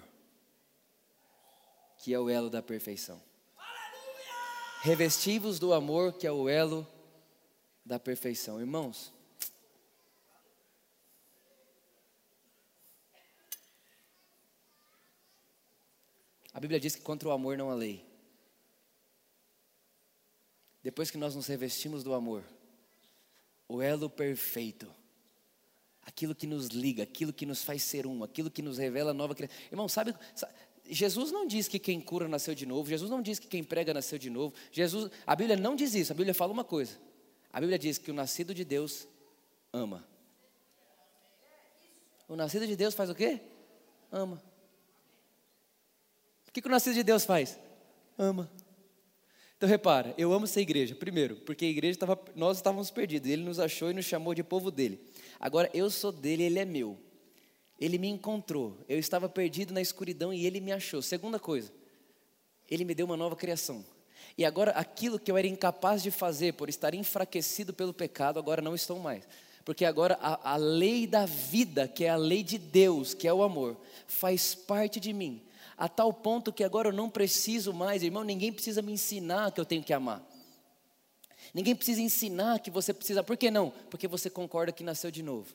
[1.98, 3.22] que é o elo da perfeição.
[4.82, 6.86] Revestivos do amor, que é o elo
[7.84, 8.60] da perfeição.
[8.60, 9.12] Irmãos,
[16.52, 18.04] a Bíblia diz que contra o amor não há lei.
[20.82, 22.44] Depois que nós nos revestimos do amor,
[23.68, 24.92] o elo perfeito
[26.02, 29.34] aquilo que nos liga, aquilo que nos faz ser um, aquilo que nos revela nova
[29.34, 29.56] criação.
[29.70, 30.52] Irmão, sabe, sabe,
[30.84, 33.94] Jesus não diz que quem cura nasceu de novo, Jesus não diz que quem prega
[33.94, 34.54] nasceu de novo.
[34.70, 36.98] Jesus, a Bíblia não diz isso, a Bíblia fala uma coisa.
[37.52, 39.06] A Bíblia diz que o nascido de Deus
[39.72, 40.06] ama.
[42.28, 43.40] O nascido de Deus faz o quê?
[44.10, 44.42] Ama.
[46.48, 47.58] O que, que o nascido de Deus faz?
[48.18, 48.50] Ama.
[49.62, 53.44] Então repara, eu amo essa igreja, primeiro, porque a igreja estava, nós estávamos perdidos, ele
[53.44, 54.98] nos achou e nos chamou de povo dele.
[55.38, 56.98] Agora eu sou dele, ele é meu.
[57.78, 58.76] Ele me encontrou.
[58.88, 61.00] Eu estava perdido na escuridão e ele me achou.
[61.00, 61.72] Segunda coisa,
[62.68, 63.84] ele me deu uma nova criação.
[64.36, 68.60] E agora aquilo que eu era incapaz de fazer por estar enfraquecido pelo pecado, agora
[68.60, 69.22] não estou mais.
[69.64, 73.32] Porque agora a, a lei da vida, que é a lei de Deus, que é
[73.32, 75.40] o amor, faz parte de mim.
[75.82, 79.60] A tal ponto que agora eu não preciso mais, irmão, ninguém precisa me ensinar que
[79.60, 80.24] eu tenho que amar.
[81.52, 83.20] Ninguém precisa ensinar que você precisa.
[83.20, 83.70] Por que não?
[83.90, 85.52] Porque você concorda que nasceu de novo.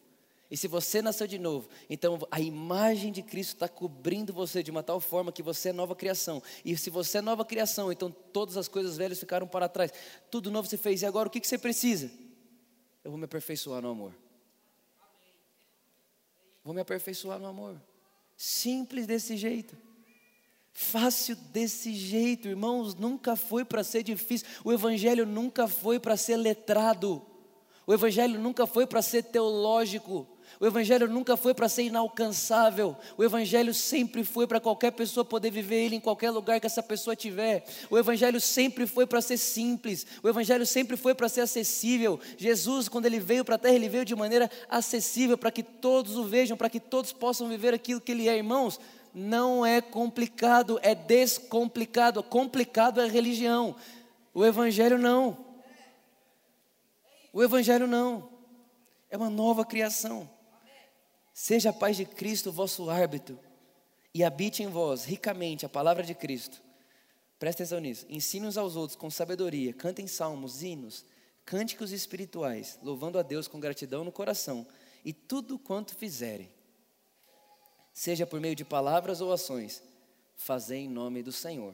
[0.52, 4.70] E se você nasceu de novo, então a imagem de Cristo está cobrindo você de
[4.70, 6.44] uma tal forma que você é nova criação.
[6.66, 9.94] E se você é nova criação, então todas as coisas velhas ficaram para trás.
[10.30, 11.04] Tudo novo você fez.
[11.04, 12.12] E agora o que, que você precisa?
[13.02, 14.14] Eu vou me aperfeiçoar no amor.
[16.66, 17.82] Vou me aperfeiçoar no amor.
[18.36, 19.87] Simples desse jeito.
[20.80, 22.94] Fácil desse jeito, irmãos.
[22.94, 24.48] Nunca foi para ser difícil.
[24.64, 27.20] O Evangelho nunca foi para ser letrado.
[27.88, 30.28] O Evangelho nunca foi para ser teológico.
[30.60, 32.96] O Evangelho nunca foi para ser inalcançável.
[33.18, 36.84] O Evangelho sempre foi para qualquer pessoa poder viver ele em qualquer lugar que essa
[36.84, 37.66] pessoa tiver.
[37.90, 40.06] O Evangelho sempre foi para ser simples.
[40.22, 42.20] O Evangelho sempre foi para ser acessível.
[42.38, 46.18] Jesus, quando ele veio para a terra, ele veio de maneira acessível para que todos
[46.18, 48.80] o vejam, para que todos possam viver aquilo que ele é, irmãos.
[49.20, 52.22] Não é complicado, é descomplicado.
[52.22, 53.76] Complicado é religião.
[54.32, 55.44] O Evangelho não.
[57.34, 58.30] O Evangelho não.
[59.10, 60.30] É uma nova criação.
[61.34, 63.40] Seja a paz de Cristo o vosso árbitro
[64.14, 66.62] e habite em vós ricamente a palavra de Cristo.
[67.40, 68.06] Presta atenção nisso.
[68.08, 71.04] Ensine uns aos outros com sabedoria, cantem salmos, hinos,
[71.44, 74.68] cânticos espirituais, louvando a Deus com gratidão no coração.
[75.04, 76.52] E tudo quanto fizerem,
[77.98, 79.82] seja por meio de palavras ou ações,
[80.36, 81.74] fazei em nome do Senhor,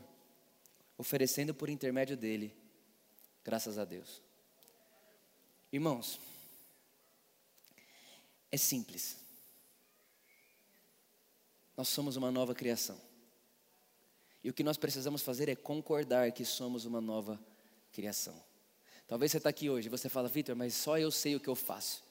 [0.97, 2.55] oferecendo por intermédio dele,
[3.43, 4.21] graças a Deus.
[5.69, 6.17] Irmãos,
[8.49, 9.17] é simples.
[11.75, 12.97] Nós somos uma nova criação.
[14.41, 17.37] E o que nós precisamos fazer é concordar que somos uma nova
[17.91, 18.41] criação.
[19.09, 21.49] Talvez você está aqui hoje e você fala, Vitor, mas só eu sei o que
[21.49, 22.01] eu faço.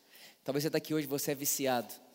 [0.45, 2.12] Talvez você está aqui hoje e você é viciado.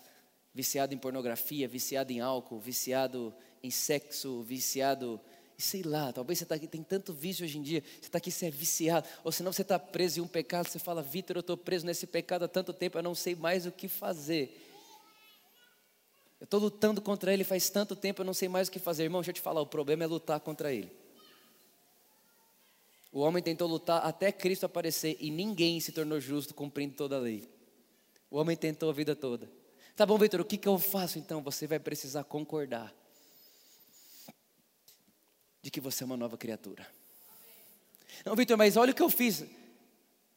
[0.57, 5.21] Viciado em pornografia, viciado em álcool, viciado em sexo, viciado
[5.55, 8.31] sei lá, talvez você está aqui, tem tanto vício hoje em dia, você está aqui,
[8.31, 11.41] você é viciado, ou senão você está preso em um pecado, você fala, Vitor, eu
[11.41, 14.59] estou preso nesse pecado há tanto tempo, eu não sei mais o que fazer.
[16.39, 19.03] Eu estou lutando contra ele faz tanto tempo, eu não sei mais o que fazer.
[19.03, 20.91] Irmão, deixa eu te falar, o problema é lutar contra ele.
[23.11, 27.19] O homem tentou lutar até Cristo aparecer e ninguém se tornou justo cumprindo toda a
[27.19, 27.47] lei.
[28.31, 29.56] O homem tentou a vida toda.
[29.97, 31.41] Tá bom, Vitor, o que, que eu faço então?
[31.41, 32.93] Você vai precisar concordar
[35.59, 36.87] de que você é uma nova criatura.
[38.23, 39.43] Não, Vitor, mas olha o que eu fiz.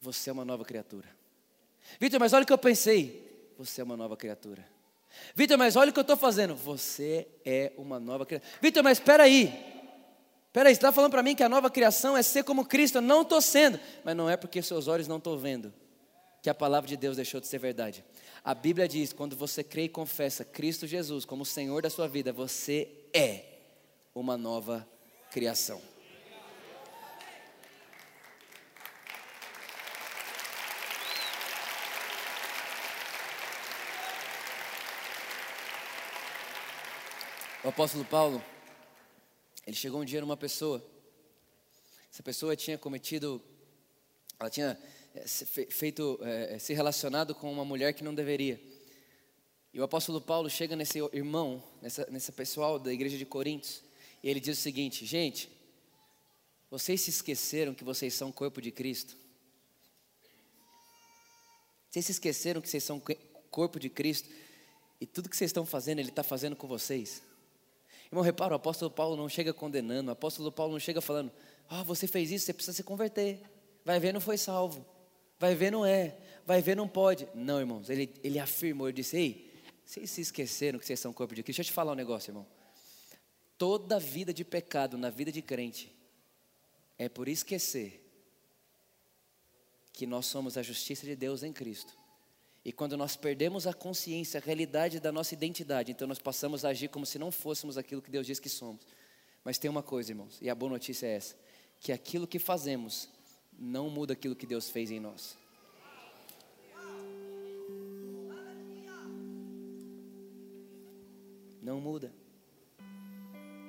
[0.01, 1.07] Você é uma nova criatura.
[1.99, 3.53] Vitor, mas olha o que eu pensei.
[3.55, 4.67] Você é uma nova criatura.
[5.35, 6.55] Vitor, mas olha o que eu estou fazendo.
[6.55, 8.51] Você é uma nova criatura.
[8.59, 9.43] Vitor, mas espera aí.
[10.47, 12.97] Espera aí, você está falando para mim que a nova criação é ser como Cristo.
[12.97, 13.79] Eu não estou sendo.
[14.03, 15.71] Mas não é porque seus olhos não estão vendo
[16.41, 18.03] que a palavra de Deus deixou de ser verdade.
[18.43, 22.33] A Bíblia diz: quando você crê e confessa Cristo Jesus como Senhor da sua vida,
[22.33, 23.45] você é
[24.15, 24.87] uma nova
[25.29, 25.81] criação.
[37.63, 38.43] O apóstolo Paulo,
[39.67, 40.83] ele chegou um dia numa pessoa.
[42.11, 43.39] Essa pessoa tinha cometido,
[44.39, 44.77] ela tinha
[45.69, 48.59] feito, é, se relacionado com uma mulher que não deveria.
[49.73, 53.81] E o apóstolo Paulo chega nesse irmão, nessa, nessa pessoal da igreja de Coríntios,
[54.21, 55.49] e ele diz o seguinte: gente,
[56.69, 59.15] vocês se esqueceram que vocês são corpo de Cristo?
[61.89, 63.01] Vocês se esqueceram que vocês são
[63.49, 64.29] corpo de Cristo?
[64.99, 67.21] E tudo que vocês estão fazendo, Ele está fazendo com vocês.
[68.05, 71.31] Irmão, repara, o apóstolo Paulo não chega condenando, o apóstolo Paulo não chega falando,
[71.69, 73.41] ah, oh, você fez isso, você precisa se converter.
[73.83, 74.85] Vai ver, não foi salvo.
[75.41, 76.15] Vai ver, não é.
[76.45, 77.27] Vai ver, não pode.
[77.33, 79.51] Não, irmãos, ele, ele afirmou, ele disse, ei,
[79.83, 81.57] vocês se esqueceram que vocês são corpo de Cristo.
[81.57, 82.45] Deixa eu te falar um negócio, irmão.
[83.57, 85.91] Toda vida de pecado na vida de crente
[86.95, 88.07] é por esquecer
[89.91, 91.91] que nós somos a justiça de Deus em Cristo.
[92.63, 96.69] E quando nós perdemos a consciência, a realidade da nossa identidade, então nós passamos a
[96.69, 98.85] agir como se não fôssemos aquilo que Deus diz que somos.
[99.43, 101.35] Mas tem uma coisa, irmãos, e a boa notícia é essa:
[101.79, 103.09] que aquilo que fazemos
[103.61, 105.37] não muda aquilo que Deus fez em nós.
[111.61, 112.11] Não muda.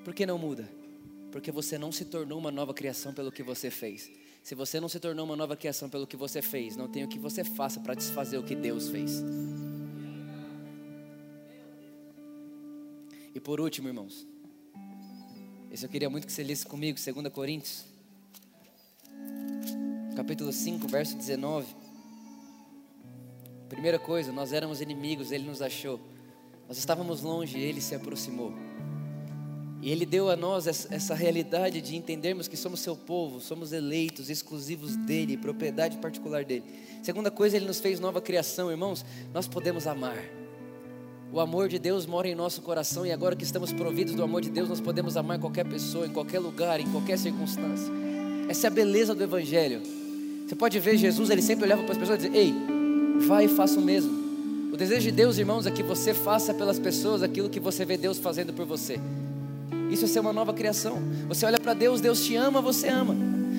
[0.03, 0.67] Por que não muda?
[1.31, 4.11] Porque você não se tornou uma nova criação pelo que você fez.
[4.43, 7.09] Se você não se tornou uma nova criação pelo que você fez, não tem o
[7.09, 9.23] que você faça para desfazer o que Deus fez.
[13.35, 14.27] E por último, irmãos,
[15.71, 17.92] esse eu queria muito que você lesse comigo, 2 Coríntios,
[20.15, 21.67] capítulo 5, verso 19.
[23.69, 26.01] Primeira coisa, nós éramos inimigos, ele nos achou.
[26.69, 28.53] Nós estávamos longe, ele se aproximou.
[29.83, 34.31] E Ele deu a nós essa realidade de entendermos que somos seu povo, somos eleitos,
[34.31, 36.63] exclusivos dEle, propriedade particular dEle.
[37.03, 40.23] Segunda coisa, Ele nos fez nova criação, irmãos, nós podemos amar.
[41.33, 44.41] O amor de Deus mora em nosso coração e agora que estamos providos do amor
[44.41, 47.93] de Deus, nós podemos amar qualquer pessoa, em qualquer lugar, em qualquer circunstância.
[48.49, 49.83] Essa é a beleza do Evangelho.
[50.53, 52.55] Você pode ver Jesus, ele sempre olhava para as pessoas e dizia: Ei,
[53.27, 54.13] vai e faça o mesmo.
[54.71, 57.97] O desejo de Deus, irmãos, é que você faça pelas pessoas aquilo que você vê
[57.97, 59.01] Deus fazendo por você.
[59.91, 61.03] Isso é ser uma nova criação.
[61.27, 63.17] Você olha para Deus, Deus te ama, você ama.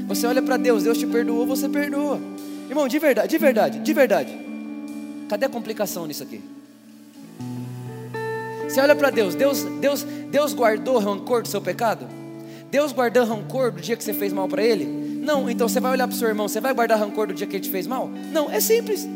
[0.07, 2.21] Você olha para Deus, Deus te perdoou, você perdoa.
[2.69, 4.37] Irmão, de verdade, de verdade, de verdade.
[5.27, 6.41] Cadê a complicação nisso aqui?
[8.69, 12.07] Você olha para Deus, Deus, Deus, Deus guardou rancor do seu pecado?
[12.69, 15.02] Deus guardou rancor do dia que você fez mal para ele?
[15.23, 17.47] Não, então você vai olhar para o seu irmão, você vai guardar rancor do dia
[17.47, 18.11] que ele te fez mal?
[18.31, 19.07] Não, é simples.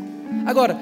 [0.45, 0.77] Agora,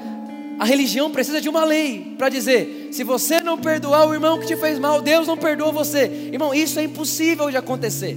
[0.58, 4.46] a religião precisa de uma lei para dizer: se você não perdoar o irmão que
[4.46, 6.30] te fez mal, Deus não perdoa você.
[6.32, 8.16] Irmão, isso é impossível de acontecer.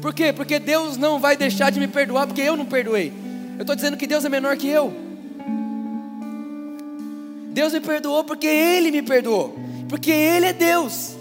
[0.00, 0.32] Por quê?
[0.32, 3.12] Porque Deus não vai deixar de me perdoar porque eu não perdoei.
[3.56, 4.92] Eu estou dizendo que Deus é menor que eu.
[7.50, 9.56] Deus me perdoou porque Ele me perdoou.
[9.88, 11.13] Porque Ele é Deus.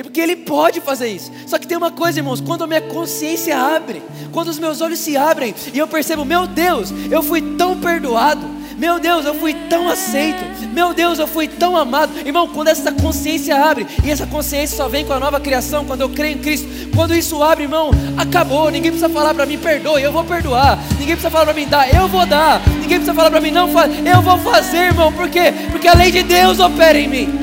[0.00, 1.30] E porque Ele pode fazer isso.
[1.46, 4.98] Só que tem uma coisa, irmãos: quando a minha consciência abre, quando os meus olhos
[4.98, 8.60] se abrem e eu percebo, meu Deus, eu fui tão perdoado.
[8.78, 10.42] Meu Deus, eu fui tão aceito.
[10.72, 12.12] Meu Deus, eu fui tão amado.
[12.24, 16.00] Irmão, quando essa consciência abre, e essa consciência só vem com a nova criação, quando
[16.00, 16.66] eu creio em Cristo.
[16.96, 18.70] Quando isso abre, irmão, acabou.
[18.70, 20.78] Ninguém precisa falar para mim, perdoe, eu vou perdoar.
[20.92, 22.66] Ninguém precisa falar para mim, dá, eu vou dar.
[22.80, 25.12] Ninguém precisa falar para mim, não faz, eu vou fazer, irmão.
[25.12, 25.52] Por quê?
[25.70, 27.39] Porque a lei de Deus opera em mim.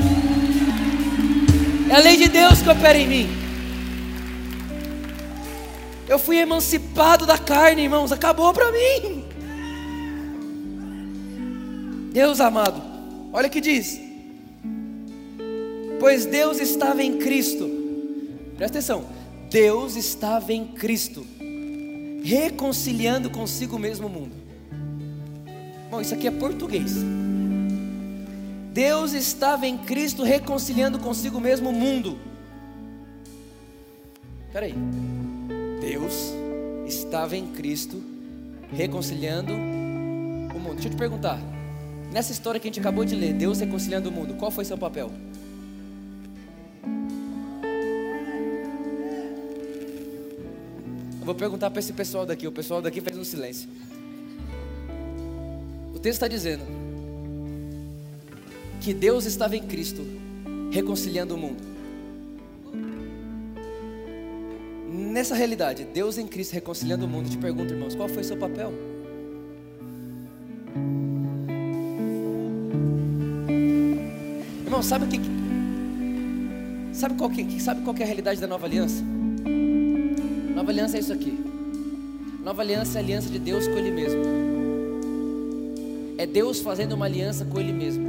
[1.90, 3.28] É a lei de Deus que opera em mim.
[6.06, 9.24] Eu fui emancipado da carne, irmãos, acabou para mim.
[12.12, 12.82] Deus amado,
[13.32, 14.00] olha o que diz.
[16.00, 17.68] Pois Deus estava em Cristo,
[18.56, 19.04] presta atenção,
[19.50, 21.26] Deus estava em Cristo,
[22.22, 24.34] reconciliando consigo mesmo o mundo.
[25.90, 26.92] Bom, isso aqui é português.
[28.72, 32.18] Deus estava em Cristo reconciliando consigo mesmo o mundo.
[34.46, 34.74] Espera aí.
[35.80, 36.32] Deus
[36.86, 38.02] estava em Cristo
[38.72, 40.74] reconciliando o mundo.
[40.74, 41.38] Deixa eu te perguntar.
[42.12, 44.78] Nessa história que a gente acabou de ler, Deus reconciliando o mundo, qual foi seu
[44.78, 45.10] papel?
[51.20, 52.46] Eu vou perguntar para esse pessoal daqui.
[52.46, 53.68] O pessoal daqui fez um silêncio.
[55.94, 56.62] O texto está dizendo:
[58.80, 60.04] que Deus estava em Cristo
[60.70, 61.62] reconciliando o mundo.
[64.90, 68.36] Nessa realidade, Deus em Cristo reconciliando o mundo, te pergunto, irmãos, qual foi o seu
[68.36, 68.72] papel?
[74.64, 75.18] Irmão, sabe o que
[76.92, 79.04] Sabe qual que sabe qual que é a realidade da nova aliança?
[80.54, 81.38] Nova aliança é isso aqui.
[82.42, 84.20] Nova aliança é a aliança de Deus com ele mesmo.
[86.18, 88.07] É Deus fazendo uma aliança com ele mesmo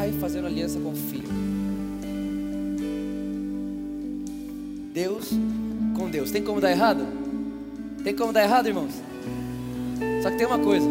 [0.00, 1.28] pai fazendo aliança com o filho.
[4.94, 5.28] Deus
[5.94, 6.30] com Deus.
[6.30, 7.06] Tem como dar errado?
[8.02, 8.92] Tem como dar errado, irmãos?
[10.22, 10.88] Só que tem uma coisa: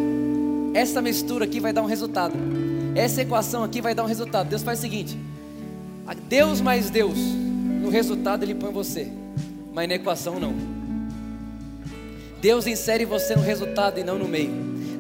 [0.76, 2.36] essa mistura aqui vai dar um resultado.
[2.94, 4.48] Essa equação aqui vai dar um resultado.
[4.48, 5.18] Deus faz o seguinte:
[6.28, 9.12] Deus mais Deus, no resultado Ele põe você,
[9.74, 10.54] mas na equação não.
[12.40, 14.52] Deus insere você no resultado e não no meio.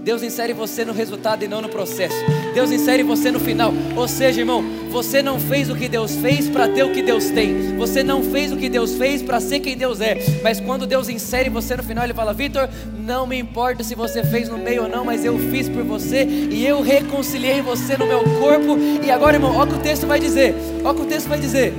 [0.03, 2.17] Deus insere você no resultado e não no processo.
[2.53, 3.73] Deus insere você no final.
[3.95, 7.29] Ou seja, irmão, você não fez o que Deus fez para ter o que Deus
[7.29, 7.77] tem.
[7.77, 10.17] Você não fez o que Deus fez para ser quem Deus é.
[10.43, 12.67] Mas quando Deus insere você no final, Ele fala: Vitor,
[13.05, 16.23] não me importa se você fez no meio ou não, mas eu fiz por você
[16.25, 18.77] e eu reconciliei você no meu corpo.
[19.03, 20.55] E agora, irmão, olha o que o texto vai dizer.
[20.83, 21.73] Olha o que o texto vai dizer.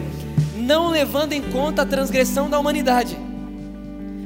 [0.56, 3.16] Não levando em conta a transgressão da humanidade.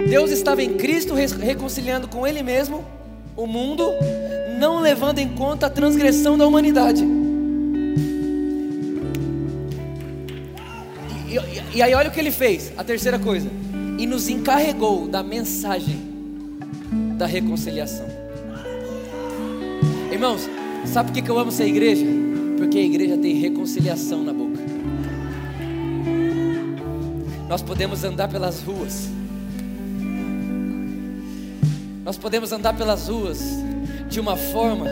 [0.09, 2.85] Deus estava em Cristo reconciliando com Ele mesmo
[3.37, 3.91] o mundo,
[4.65, 7.05] não levando em conta a transgressão da humanidade.
[11.29, 13.51] E, e, e aí, olha o que ele fez, a terceira coisa:
[13.99, 16.01] e nos encarregou da mensagem
[17.19, 18.07] da reconciliação.
[20.11, 20.49] Irmãos,
[20.87, 22.07] sabe por que eu amo ser igreja?
[22.57, 24.63] Porque a igreja tem reconciliação na boca.
[27.51, 29.11] Nós podemos andar pelas ruas
[32.05, 33.64] nós podemos andar pelas ruas
[34.15, 34.87] de uma forma,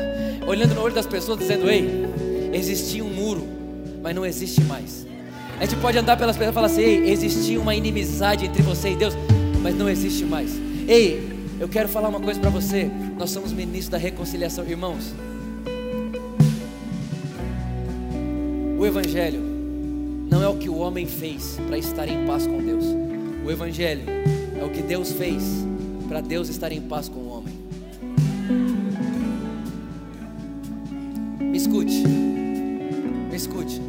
[0.46, 1.88] olhando no olho das pessoas, dizendo: Ei,
[2.52, 3.46] existia um muro,
[4.02, 5.06] mas não existe mais.
[5.58, 8.90] A gente pode andar pelas pessoas e falar assim: Ei, existia uma inimizade entre você
[8.90, 9.14] e Deus,
[9.62, 10.50] mas não existe mais.
[10.88, 12.90] Ei, eu quero falar uma coisa para você.
[13.16, 15.14] Nós somos ministros da reconciliação, irmãos.
[18.76, 19.40] O Evangelho
[20.28, 22.84] não é o que o homem fez para estar em paz com Deus.
[23.46, 24.02] O Evangelho
[24.60, 25.44] é o que Deus fez
[26.08, 27.31] para Deus estar em paz com o homem.
[31.62, 32.02] Escute,
[33.30, 33.80] me escute.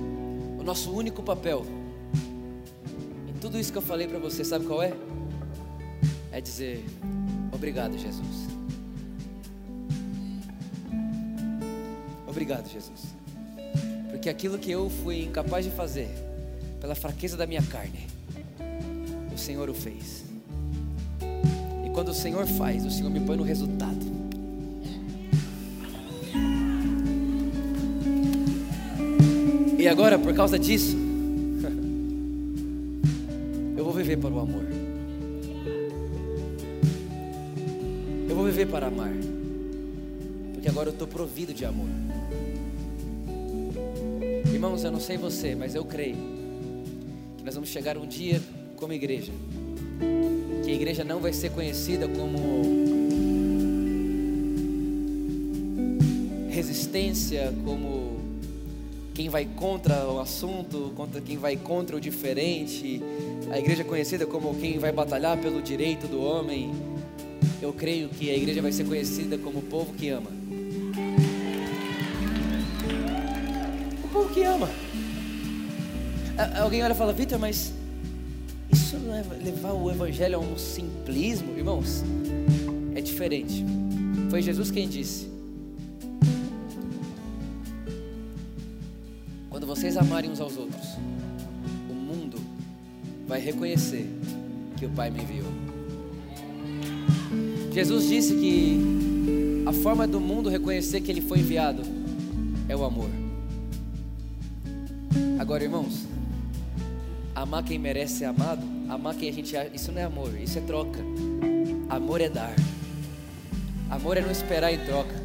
[0.59, 1.65] O nosso único papel
[3.27, 4.93] em tudo isso que eu falei para você, sabe qual é?
[6.31, 6.85] É dizer
[7.51, 8.47] obrigado, Jesus.
[12.27, 13.15] Obrigado, Jesus.
[14.11, 16.09] Porque aquilo que eu fui incapaz de fazer,
[16.79, 18.05] pela fraqueza da minha carne,
[19.33, 20.25] o Senhor o fez.
[21.83, 24.12] E quando o Senhor faz, o Senhor me põe no resultado.
[29.83, 30.95] E agora, por causa disso,
[33.75, 34.63] eu vou viver para o amor.
[38.29, 39.11] Eu vou viver para amar.
[40.53, 41.89] Porque agora eu estou provido de amor.
[44.53, 46.15] Irmãos, eu não sei você, mas eu creio
[47.37, 48.41] que nós vamos chegar um dia
[48.77, 49.33] como igreja,
[50.63, 52.39] que a igreja não vai ser conhecida como
[56.49, 58.12] resistência, como
[59.23, 63.01] quem vai contra o assunto, contra quem vai contra o diferente,
[63.49, 66.73] a igreja é conhecida como quem vai batalhar pelo direito do homem.
[67.61, 70.29] Eu creio que a igreja vai ser conhecida como o povo que ama.
[74.11, 74.69] povo que ama.
[76.61, 77.71] Alguém olha e fala, Vitor, mas
[78.73, 81.57] isso não é levar o evangelho a um simplismo?
[81.57, 82.03] Irmãos,
[82.93, 83.63] é diferente.
[84.29, 85.29] Foi Jesus quem disse:
[89.83, 90.95] vocês amarem uns aos outros,
[91.89, 92.37] o mundo
[93.27, 94.07] vai reconhecer
[94.77, 95.51] que o Pai me enviou.
[97.73, 98.79] Jesus disse que
[99.65, 101.81] a forma do mundo reconhecer que ele foi enviado
[102.69, 103.09] é o amor.
[105.37, 106.07] Agora, irmãos,
[107.35, 110.61] amar quem merece ser amado, amar quem a gente isso não é amor, isso é
[110.61, 110.99] troca.
[111.89, 112.55] Amor é dar.
[113.89, 115.21] Amor é não esperar em troca.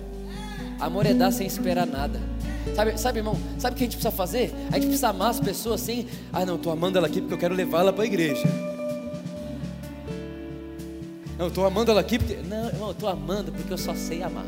[0.81, 2.28] Amor é dar sem esperar nada.
[2.75, 3.37] Sabe, sabe, irmão?
[3.59, 4.55] Sabe o que a gente precisa fazer?
[4.71, 6.07] A gente precisa amar as pessoas assim.
[6.33, 8.47] Ah, não, estou amando ela aqui porque eu quero levá-la para a igreja.
[11.39, 12.37] Não, estou amando ela aqui porque.
[12.49, 14.45] Não, irmão, eu estou amando porque eu só sei amar.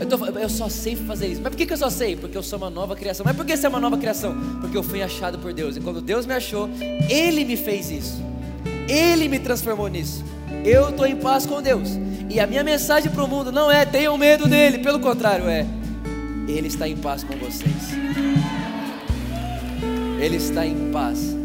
[0.00, 1.40] Eu, tô, eu, só sei fazer isso.
[1.42, 2.16] Mas por que, que eu só sei?
[2.16, 3.24] Porque eu sou uma nova criação.
[3.24, 4.34] Mas por que você é uma nova criação?
[4.60, 5.76] Porque eu fui achado por Deus.
[5.76, 6.68] E quando Deus me achou,
[7.08, 8.22] Ele me fez isso.
[8.88, 10.24] Ele me transformou nisso.
[10.64, 11.90] Eu estou em paz com Deus.
[12.28, 14.78] E a minha mensagem para o mundo não é tenham medo dele.
[14.78, 15.66] Pelo contrário, é
[16.48, 17.92] Ele está em paz com vocês.
[20.20, 21.36] Ele está em paz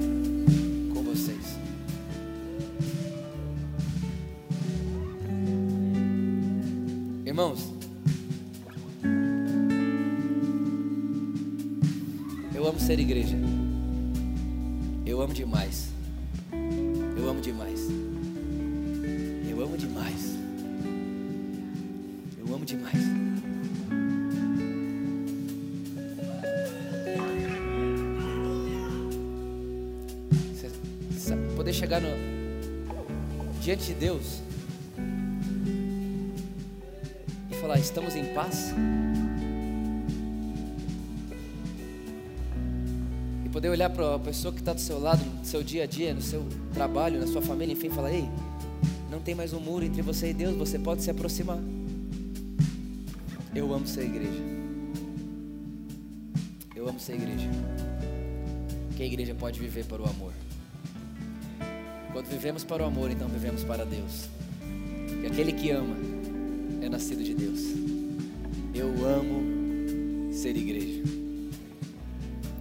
[0.94, 1.58] com vocês.
[7.26, 7.72] Irmãos,
[12.72, 13.38] amo ser igreja.
[15.06, 15.81] Eu amo demais.
[33.72, 34.42] Diante de Deus
[37.50, 38.74] e falar: estamos em paz.
[43.52, 46.14] poder olhar para a pessoa que está do seu lado, no seu dia a dia,
[46.14, 46.42] no seu
[46.74, 48.28] trabalho, na sua família, enfim, falar: ei,
[49.10, 51.60] não tem mais um muro entre você e Deus, você pode se aproximar.
[53.54, 54.42] Eu amo ser igreja.
[56.74, 57.50] Eu amo ser igreja.
[58.96, 60.32] Que a igreja pode viver para o amor.
[62.22, 64.30] Quando vivemos para o amor, então vivemos para Deus.
[65.24, 65.96] E aquele que ama
[66.80, 67.62] é nascido de Deus.
[68.76, 71.02] Eu amo ser igreja.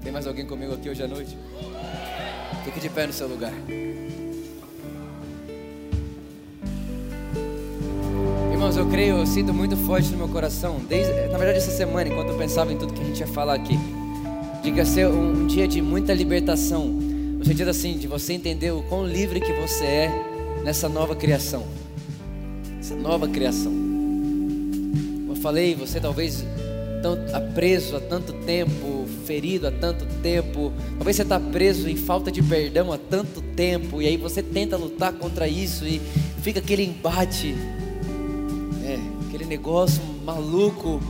[0.02, 1.36] Tem mais alguém comigo aqui hoje à noite?
[2.64, 3.52] Fique de pé no seu lugar.
[8.50, 12.08] Irmãos, eu creio, eu sinto muito forte no meu coração, desde, na verdade, essa semana,
[12.08, 13.78] enquanto eu pensava em tudo que a gente ia falar aqui,
[14.62, 16.99] que ser um, um dia de muita libertação,
[17.40, 20.10] no sentido assim, de você entender o quão livre que você é
[20.62, 21.66] nessa nova criação,
[22.78, 23.72] essa nova criação.
[23.72, 26.44] Como eu falei, você talvez
[27.02, 27.16] tão
[27.54, 32.42] preso há tanto tempo, ferido há tanto tempo, talvez você está preso em falta de
[32.42, 35.98] perdão há tanto tempo, e aí você tenta lutar contra isso e
[36.42, 37.54] fica aquele embate,
[38.84, 41.00] é, aquele negócio maluco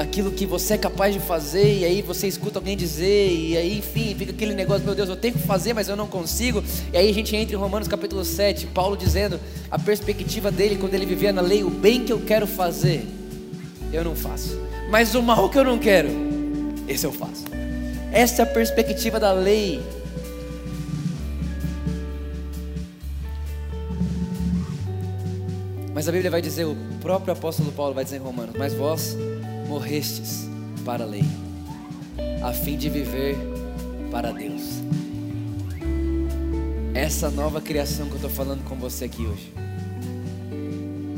[0.00, 3.76] daquilo que você é capaz de fazer, e aí você escuta alguém dizer, e aí
[3.76, 6.96] enfim, fica aquele negócio, meu Deus, eu tenho que fazer, mas eu não consigo, e
[6.96, 9.38] aí a gente entra em Romanos capítulo 7, Paulo dizendo
[9.70, 13.06] a perspectiva dele quando ele vivia na lei, o bem que eu quero fazer,
[13.92, 16.08] eu não faço, mas o mal que eu não quero,
[16.88, 17.44] esse eu faço.
[18.10, 19.82] Essa é a perspectiva da lei.
[25.94, 29.16] Mas a Bíblia vai dizer, o próprio apóstolo Paulo vai dizer em Romanos: Mas vós
[29.70, 30.48] morrestes
[30.84, 31.22] para a lei,
[32.42, 33.36] a fim de viver
[34.10, 34.80] para Deus.
[36.92, 39.54] Essa nova criação que eu estou falando com você aqui hoje.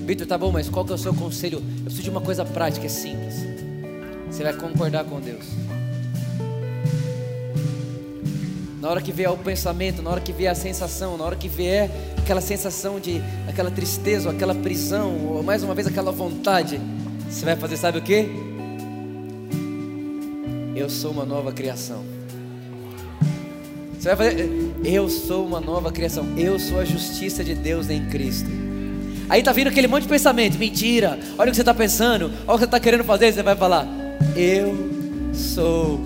[0.07, 1.63] Vitor, tá bom, mas qual que é o seu conselho?
[1.79, 3.37] Eu preciso de uma coisa prática, é simples.
[4.31, 5.47] Você vai concordar com Deus.
[8.83, 11.49] Na hora que vier o pensamento, na hora que vier a sensação, na hora que
[11.49, 16.79] vier aquela sensação de aquela tristeza, ou aquela prisão, ou mais uma vez aquela vontade,
[17.33, 18.29] você vai fazer, sabe o que?
[20.77, 22.05] Eu sou uma nova criação.
[23.99, 24.51] Você vai fazer,
[24.85, 26.27] eu sou uma nova criação.
[26.37, 28.51] Eu sou a justiça de Deus em Cristo.
[29.31, 31.19] Aí tá vindo aquele monte de pensamento, mentira.
[31.39, 33.33] Olha o que você está pensando, olha o que você está querendo fazer.
[33.33, 33.87] Você vai falar,
[34.37, 34.77] eu
[35.33, 36.01] sou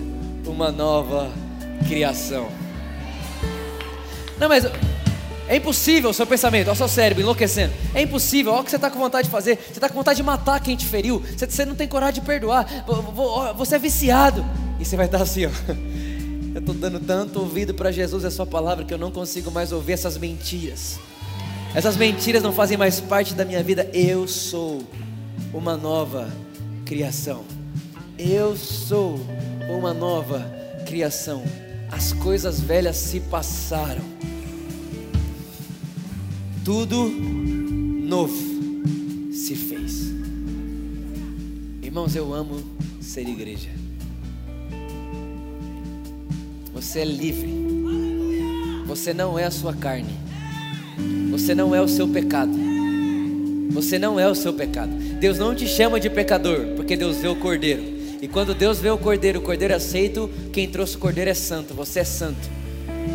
[0.46, 1.30] uma nova
[1.88, 2.48] criação.
[4.38, 4.64] Não, mas
[5.48, 7.72] é impossível o seu pensamento, olha o seu cérebro enlouquecendo.
[7.94, 9.56] É impossível, olha o que você está com vontade de fazer.
[9.56, 11.22] Você está com vontade de matar quem te feriu.
[11.36, 12.66] Você, você não tem coragem de perdoar.
[13.56, 14.44] Você é viciado.
[14.80, 15.50] E você vai estar assim, ó.
[16.56, 19.50] Eu estou dando tanto ouvido para Jesus e a Sua palavra que eu não consigo
[19.50, 20.98] mais ouvir essas mentiras.
[21.74, 23.90] Essas mentiras não fazem mais parte da minha vida.
[23.92, 24.82] Eu sou
[25.52, 26.32] uma nova
[26.86, 27.44] criação.
[28.18, 29.20] Eu sou
[29.68, 30.50] uma nova
[30.86, 31.42] criação.
[31.92, 34.02] As coisas velhas se passaram.
[36.66, 38.34] Tudo novo
[39.30, 40.12] se fez.
[41.80, 42.60] Irmãos, eu amo
[43.00, 43.68] ser igreja.
[46.74, 47.54] Você é livre.
[48.84, 50.12] Você não é a sua carne.
[51.30, 52.58] Você não é o seu pecado.
[53.70, 54.90] Você não é o seu pecado.
[55.20, 57.84] Deus não te chama de pecador, porque Deus vê o cordeiro.
[58.20, 61.34] E quando Deus vê o cordeiro, o cordeiro é aceito, quem trouxe o cordeiro é
[61.34, 61.74] santo.
[61.74, 62.50] Você é santo.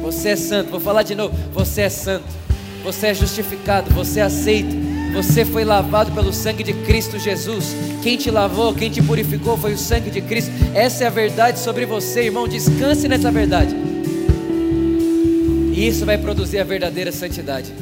[0.02, 0.72] Você é santo.
[0.72, 1.36] Vou falar de novo.
[1.52, 2.40] Você é santo.
[2.84, 3.90] Você é justificado.
[3.92, 4.76] Você é aceito.
[5.14, 7.76] Você foi lavado pelo sangue de Cristo Jesus.
[8.02, 10.52] Quem te lavou, quem te purificou foi o sangue de Cristo.
[10.74, 12.48] Essa é a verdade sobre você, irmão.
[12.48, 13.76] Descanse nessa verdade.
[15.74, 17.74] E isso vai produzir a verdadeira santidade.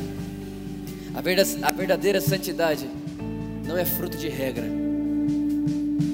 [1.14, 2.90] A verdadeira santidade
[3.66, 4.66] não é fruto de regra.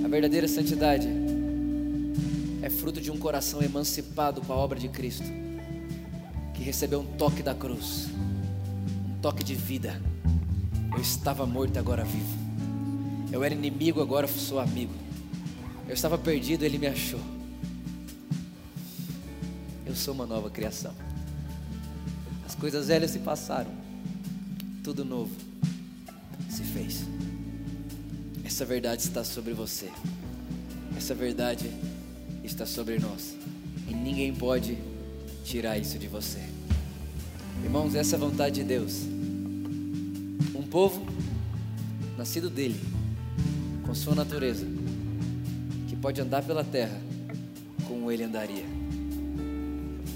[0.04, 1.08] A verdadeira santidade
[2.62, 5.26] é fruto de um coração emancipado com a obra de Cristo,
[6.54, 8.08] que recebeu um toque da cruz,
[9.26, 10.00] toque de vida
[10.94, 12.38] eu estava morto, agora vivo.
[13.32, 14.94] Eu era inimigo, agora sou amigo.
[15.88, 17.20] Eu estava perdido, ele me achou.
[19.84, 20.94] Eu sou uma nova criação.
[22.46, 23.72] As coisas velhas se passaram.
[24.84, 25.36] Tudo novo
[26.48, 27.04] se fez.
[28.44, 29.90] Essa verdade está sobre você.
[30.96, 31.72] Essa verdade
[32.44, 33.36] está sobre nós.
[33.88, 34.78] E ninguém pode
[35.44, 36.42] tirar isso de você.
[37.64, 39.15] Irmãos, essa é a vontade de Deus
[40.76, 41.02] povo
[42.18, 42.78] nascido dele,
[43.86, 44.68] com sua natureza,
[45.88, 47.00] que pode andar pela terra
[47.88, 48.66] como ele andaria,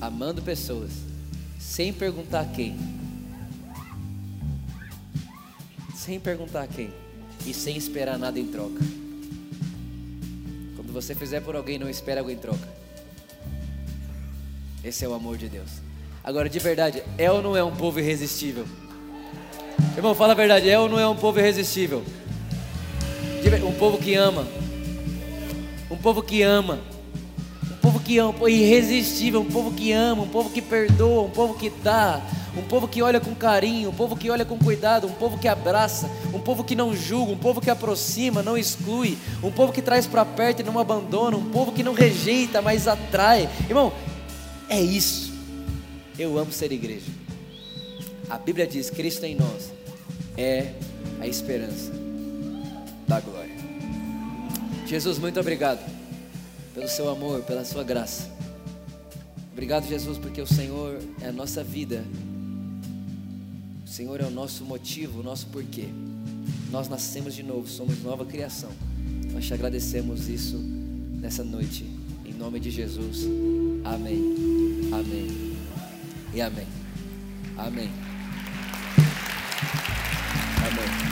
[0.01, 0.91] amando pessoas,
[1.57, 2.77] sem perguntar quem,
[5.95, 6.91] sem perguntar quem
[7.47, 8.81] e sem esperar nada em troca.
[10.75, 12.67] Quando você fizer por alguém, não espere algo em troca.
[14.83, 15.69] Esse é o amor de Deus.
[16.21, 18.67] Agora, de verdade, é ou não é um povo irresistível?
[19.95, 22.03] Irmão, fala a verdade, é ou não é um povo irresistível?
[23.65, 24.47] Um povo que ama.
[25.89, 26.79] Um povo que ama.
[27.71, 31.29] Um povo que ama, um irresistível, um povo que ama, um povo que perdoa, um
[31.29, 32.21] povo que dá,
[32.55, 35.47] um povo que olha com carinho, um povo que olha com cuidado, um povo que
[35.47, 39.81] abraça, um povo que não julga, um povo que aproxima, não exclui, um povo que
[39.81, 43.49] traz para perto e não abandona, um povo que não rejeita, mas atrai.
[43.67, 43.93] Irmão,
[44.67, 45.33] é isso.
[46.17, 47.28] Eu amo ser igreja.
[48.29, 49.71] A Bíblia diz: Cristo em nós
[50.37, 50.73] é
[51.19, 51.91] a esperança
[53.07, 53.55] da glória.
[54.85, 55.79] Jesus, muito obrigado
[56.73, 58.29] pelo seu amor, pela sua graça.
[59.51, 62.05] Obrigado, Jesus, porque o Senhor é a nossa vida.
[63.83, 65.87] O Senhor é o nosso motivo, o nosso porquê.
[66.71, 68.71] Nós nascemos de novo, somos nova criação.
[69.33, 71.83] Nós te agradecemos isso nessa noite.
[72.25, 73.25] Em nome de Jesus.
[73.83, 74.35] Amém.
[74.93, 75.27] Amém.
[76.33, 76.67] E amém.
[80.69, 81.09] Amém.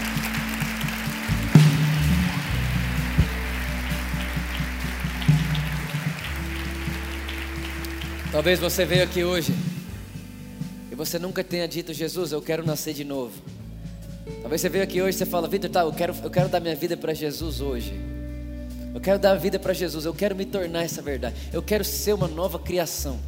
[8.32, 9.51] Talvez você veio aqui hoje
[10.91, 13.34] e você nunca tenha dito, Jesus, eu quero nascer de novo.
[14.41, 16.60] Talvez você veio aqui hoje e você fala, Vitor, tá, eu quero, eu quero dar
[16.60, 17.93] minha vida para Jesus hoje.
[18.93, 21.36] Eu quero dar a vida para Jesus, eu quero me tornar essa verdade.
[21.51, 23.20] Eu quero ser uma nova criação.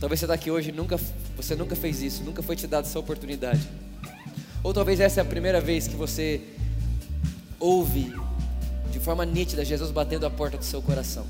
[0.00, 0.98] Talvez você está aqui hoje e nunca,
[1.36, 3.60] você nunca fez isso, nunca foi te dada essa oportunidade.
[4.62, 6.40] Ou talvez essa é a primeira vez que você
[7.58, 8.12] ouve
[8.90, 11.26] de forma nítida Jesus batendo a porta do seu coração.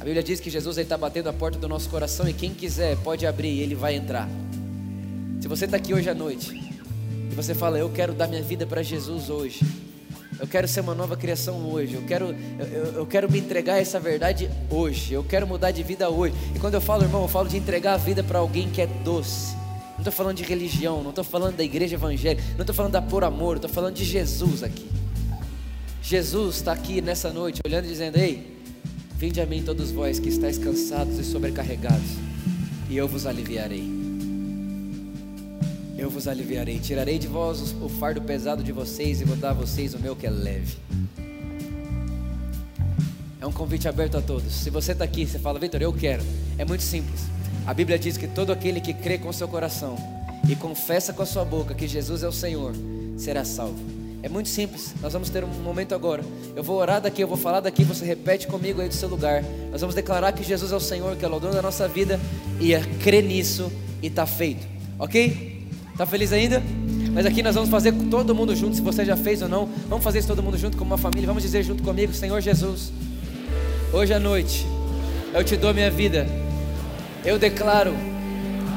[0.00, 2.96] A Bíblia diz que Jesus está batendo a porta do nosso coração e quem quiser
[2.98, 4.28] pode abrir e ele vai entrar.
[5.40, 6.54] Se você está aqui hoje à noite
[7.30, 9.60] e você fala, eu quero dar minha vida para Jesus hoje,
[10.38, 11.94] eu quero ser uma nova criação hoje.
[11.94, 15.12] Eu quero, eu, eu, quero me entregar a essa verdade hoje.
[15.12, 16.34] Eu quero mudar de vida hoje.
[16.54, 18.86] E quando eu falo, irmão, eu falo de entregar a vida para alguém que é
[18.86, 19.54] doce.
[20.00, 23.02] Não estou falando de religião, não estou falando da igreja evangélica, não estou falando da
[23.02, 24.88] por amor, estou falando de Jesus aqui.
[26.02, 28.56] Jesus está aqui nessa noite olhando e dizendo: Ei,
[29.18, 32.12] vinde a mim todos vós que estáis cansados e sobrecarregados,
[32.88, 34.00] e eu vos aliviarei
[35.98, 36.78] eu vos aliviarei.
[36.78, 40.16] Tirarei de vós o fardo pesado de vocês e vou dar a vocês o meu
[40.16, 40.78] que é leve.
[43.38, 44.50] É um convite aberto a todos.
[44.50, 46.22] Se você está aqui, você fala, Vitor, eu quero.
[46.56, 47.20] É muito simples.
[47.70, 49.96] A Bíblia diz que todo aquele que crê com seu coração
[50.48, 52.74] e confessa com a sua boca que Jesus é o Senhor,
[53.16, 53.78] será salvo.
[54.24, 54.92] É muito simples.
[55.00, 56.20] Nós vamos ter um momento agora.
[56.56, 59.44] Eu vou orar daqui, eu vou falar daqui, você repete comigo aí do seu lugar.
[59.70, 62.18] Nós vamos declarar que Jesus é o Senhor, que é o dono da nossa vida
[62.58, 63.70] e é crer nisso
[64.02, 64.66] e está feito.
[64.98, 65.64] Ok?
[65.96, 66.60] Tá feliz ainda?
[67.12, 69.68] Mas aqui nós vamos fazer com todo mundo junto, se você já fez ou não.
[69.88, 71.24] Vamos fazer isso todo mundo junto como uma família.
[71.24, 72.92] Vamos dizer junto comigo, Senhor Jesus.
[73.92, 74.66] Hoje à noite
[75.32, 76.39] eu te dou minha vida.
[77.24, 77.94] Eu declaro,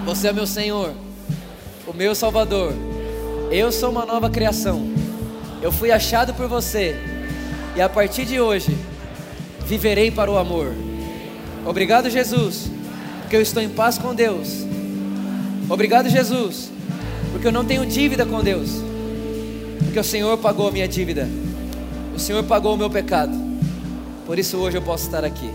[0.05, 0.93] você é meu Senhor,
[1.87, 2.73] o meu Salvador.
[3.51, 4.91] Eu sou uma nova criação.
[5.61, 6.95] Eu fui achado por você.
[7.75, 8.77] E a partir de hoje,
[9.65, 10.73] viverei para o amor.
[11.65, 12.69] Obrigado, Jesus,
[13.21, 14.65] porque eu estou em paz com Deus.
[15.69, 16.69] Obrigado, Jesus,
[17.31, 18.69] porque eu não tenho dívida com Deus,
[19.79, 21.27] porque o Senhor pagou a minha dívida,
[22.13, 23.33] o Senhor pagou o meu pecado,
[24.25, 25.49] por isso hoje eu posso estar aqui.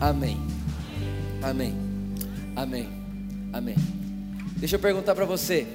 [0.00, 0.38] Amém,
[1.42, 1.74] amém,
[2.56, 2.88] amém,
[3.52, 3.76] amém.
[4.56, 5.66] Deixa eu perguntar para você.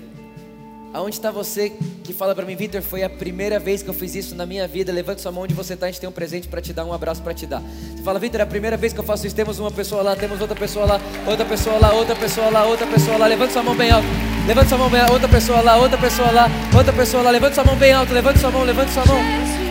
[0.95, 1.73] Aonde está você
[2.05, 4.65] que fala para mim, Vitor, foi a primeira vez que eu fiz isso na minha
[4.65, 4.93] vida?
[4.93, 6.93] Levante sua mão onde você está, a gente tem um presente para te dar, um
[6.93, 7.61] abraço para te dar.
[7.61, 9.35] Você fala, Vitor, é a primeira vez que eu faço isso.
[9.35, 12.87] Temos uma pessoa lá, temos outra pessoa lá, outra pessoa lá, outra pessoa lá, outra
[12.87, 13.27] pessoa lá.
[13.27, 14.07] Levante sua mão bem alto.
[14.47, 15.11] Levante sua mão bem alto.
[15.11, 17.29] Outra pessoa lá, outra pessoa lá, outra pessoa lá.
[17.31, 18.13] Levante sua mão bem alto.
[18.13, 19.19] Levante sua mão, levante sua mão.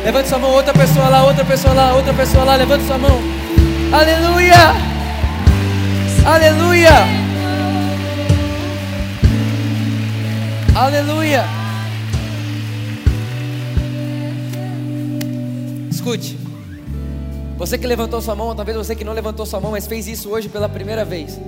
[0.05, 2.57] Levante sua mão, outra pessoa lá, outra pessoa lá, outra pessoa lá.
[2.57, 3.19] Levante sua mão.
[3.91, 4.94] Aleluia!
[6.27, 6.91] Aleluia!
[10.75, 11.45] Aleluia!
[15.91, 16.39] Escute.
[17.59, 20.31] Você que levantou sua mão, talvez você que não levantou sua mão, mas fez isso
[20.31, 21.39] hoje pela primeira vez.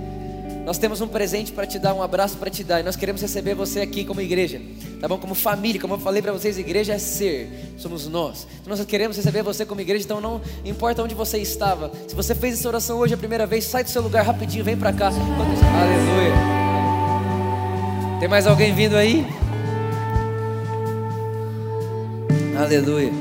[0.66, 3.22] Nós temos um presente para te dar, um abraço para te dar, e nós queremos
[3.22, 4.60] receber você aqui como igreja,
[5.00, 5.16] tá bom?
[5.16, 7.48] Como família, como eu falei para vocês, igreja é ser,
[7.78, 8.48] somos nós.
[8.60, 11.92] Então nós queremos receber você como igreja, então não importa onde você estava.
[12.08, 14.76] Se você fez essa oração hoje a primeira vez, sai do seu lugar rapidinho, vem
[14.76, 15.06] para cá.
[15.06, 16.34] Aleluia.
[18.18, 19.24] Tem mais alguém vindo aí?
[22.58, 23.12] Aleluia.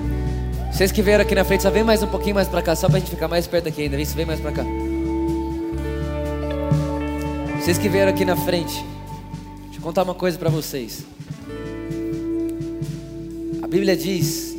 [0.72, 2.88] Vocês que vieram aqui na frente, só vem mais um pouquinho mais para cá, só
[2.88, 3.96] para a gente ficar mais perto aqui ainda.
[3.96, 4.66] Vem, vem mais para cá.
[7.66, 8.86] Vocês que vieram aqui na frente,
[9.64, 11.04] deixa eu contar uma coisa para vocês.
[13.60, 14.56] A Bíblia diz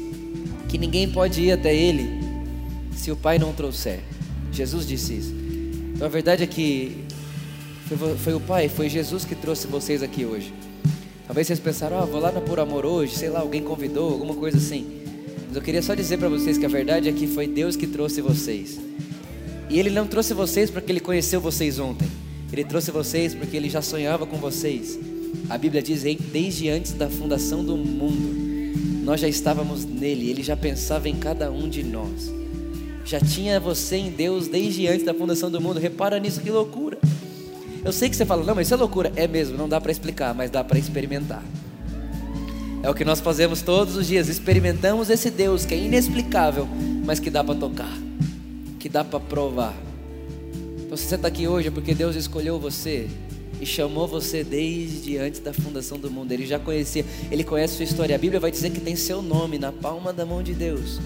[0.68, 2.10] que ninguém pode ir até Ele
[2.96, 4.00] se o Pai não trouxer.
[4.50, 5.32] Jesus disse isso.
[5.94, 7.04] Então a verdade é que
[7.86, 10.52] foi, foi o Pai, foi Jesus que trouxe vocês aqui hoje.
[11.28, 14.34] Talvez vocês pensaram, ah, vou lá na Por Amor hoje, sei lá, alguém convidou, alguma
[14.34, 15.00] coisa assim.
[15.46, 17.86] Mas eu queria só dizer para vocês que a verdade é que foi Deus que
[17.86, 18.80] trouxe vocês.
[19.70, 22.25] E Ele não trouxe vocês porque Ele conheceu vocês ontem.
[22.52, 24.98] Ele trouxe vocês porque Ele já sonhava com vocês.
[25.48, 30.30] A Bíblia diz: desde antes da fundação do mundo, nós já estávamos nele.
[30.30, 32.32] Ele já pensava em cada um de nós.
[33.04, 35.78] Já tinha você em Deus desde antes da fundação do mundo.
[35.78, 36.98] Repara nisso, que loucura.
[37.84, 39.12] Eu sei que você fala, não, mas isso é loucura.
[39.14, 41.44] É mesmo, não dá para explicar, mas dá para experimentar.
[42.82, 46.68] É o que nós fazemos todos os dias, experimentamos esse Deus que é inexplicável,
[47.04, 47.96] mas que dá para tocar,
[48.78, 49.85] que dá para provar.
[50.96, 53.06] Você está aqui hoje é porque Deus escolheu você
[53.60, 56.32] e chamou você desde antes da fundação do mundo.
[56.32, 58.16] Ele já conhecia, ele conhece sua história.
[58.16, 60.98] A Bíblia vai dizer que tem seu nome na palma da mão de Deus.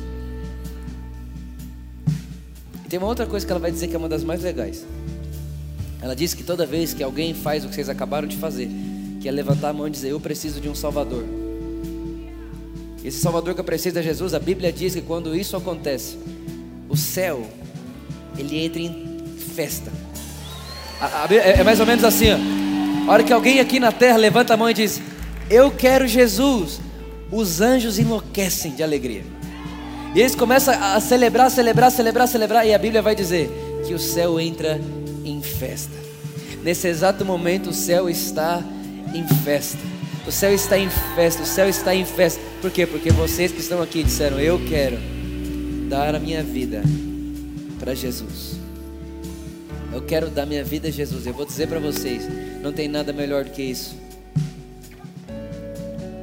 [2.85, 4.87] E tem uma outra coisa que ela vai dizer que é uma das mais legais.
[6.01, 8.71] Ela diz que toda vez que alguém faz o que vocês acabaram de fazer,
[9.21, 11.25] que é levantar a mão e dizer: Eu preciso de um Salvador.
[13.05, 14.35] Esse Salvador que eu preciso é Jesus.
[14.35, 16.17] A Bíblia diz que quando isso acontece,
[16.89, 17.45] o céu
[18.39, 19.10] ele entra em
[19.61, 19.93] festa.
[21.31, 23.11] É, é mais ou menos assim, ó.
[23.11, 25.01] A hora que alguém aqui na terra levanta a mão e diz:
[25.51, 26.81] Eu quero Jesus,
[27.31, 29.23] os anjos enlouquecem de alegria.
[30.15, 33.51] E eles começam a celebrar, celebrar, celebrar, celebrar, e a Bíblia vai dizer
[33.87, 34.81] que o céu entra
[35.25, 35.95] em festa.
[36.63, 38.63] Nesse exato momento, o céu está
[39.15, 39.79] em festa.
[40.27, 42.41] O céu está em festa, o céu está em festa.
[42.63, 42.87] Por quê?
[42.87, 44.99] Porque vocês que estão aqui disseram: Eu quero
[45.89, 46.83] dar a minha vida
[47.79, 48.50] para Jesus.
[49.93, 51.27] Eu quero dar minha vida a Jesus.
[51.27, 52.23] Eu vou dizer para vocês:
[52.63, 53.97] não tem nada melhor do que isso.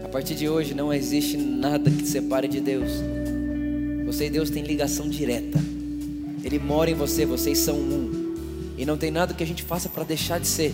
[0.03, 2.91] A partir de hoje não existe nada que te separe de Deus.
[4.05, 5.59] Você e Deus têm ligação direta.
[6.43, 8.35] Ele mora em você, vocês são um.
[8.77, 10.73] E não tem nada que a gente faça para deixar de ser.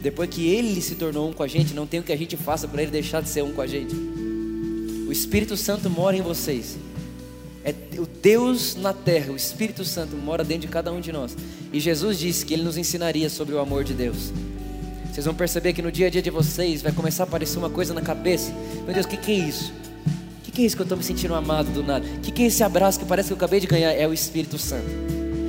[0.00, 2.36] Depois que Ele se tornou um com a gente, não tem o que a gente
[2.36, 3.94] faça para Ele deixar de ser um com a gente.
[3.94, 6.78] O Espírito Santo mora em vocês.
[7.64, 11.36] É o Deus na terra, o Espírito Santo mora dentro de cada um de nós.
[11.72, 14.32] E Jesus disse que Ele nos ensinaria sobre o amor de Deus.
[15.12, 17.68] Vocês vão perceber que no dia a dia de vocês vai começar a aparecer uma
[17.68, 18.52] coisa na cabeça.
[18.84, 19.72] Meu Deus, o que, que é isso?
[20.38, 22.06] O que, que é isso que eu estou me sentindo amado do nada?
[22.06, 23.92] O que, que é esse abraço que parece que eu acabei de ganhar?
[23.92, 24.86] É o Espírito Santo.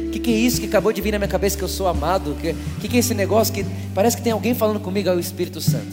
[0.08, 1.88] O que, que é isso que acabou de vir na minha cabeça que eu sou
[1.88, 2.32] amado?
[2.32, 5.08] O que, que, que é esse negócio que parece que tem alguém falando comigo?
[5.08, 5.88] É o Espírito Santo.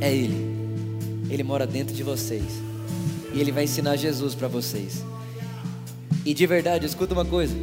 [0.00, 0.52] É Ele.
[1.28, 2.71] Ele mora dentro de vocês.
[3.34, 5.04] E Ele vai ensinar Jesus para vocês.
[6.24, 7.54] E de verdade, escuta uma coisa: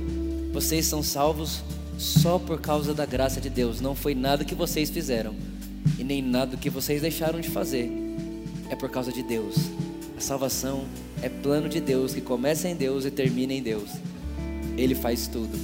[0.51, 1.61] vocês são salvos
[1.97, 3.79] só por causa da graça de Deus.
[3.81, 5.35] Não foi nada que vocês fizeram
[5.97, 7.91] e nem nada que vocês deixaram de fazer.
[8.69, 9.55] É por causa de Deus.
[10.17, 10.85] A salvação
[11.21, 13.89] é plano de Deus que começa em Deus e termina em Deus.
[14.77, 15.57] Ele faz tudo.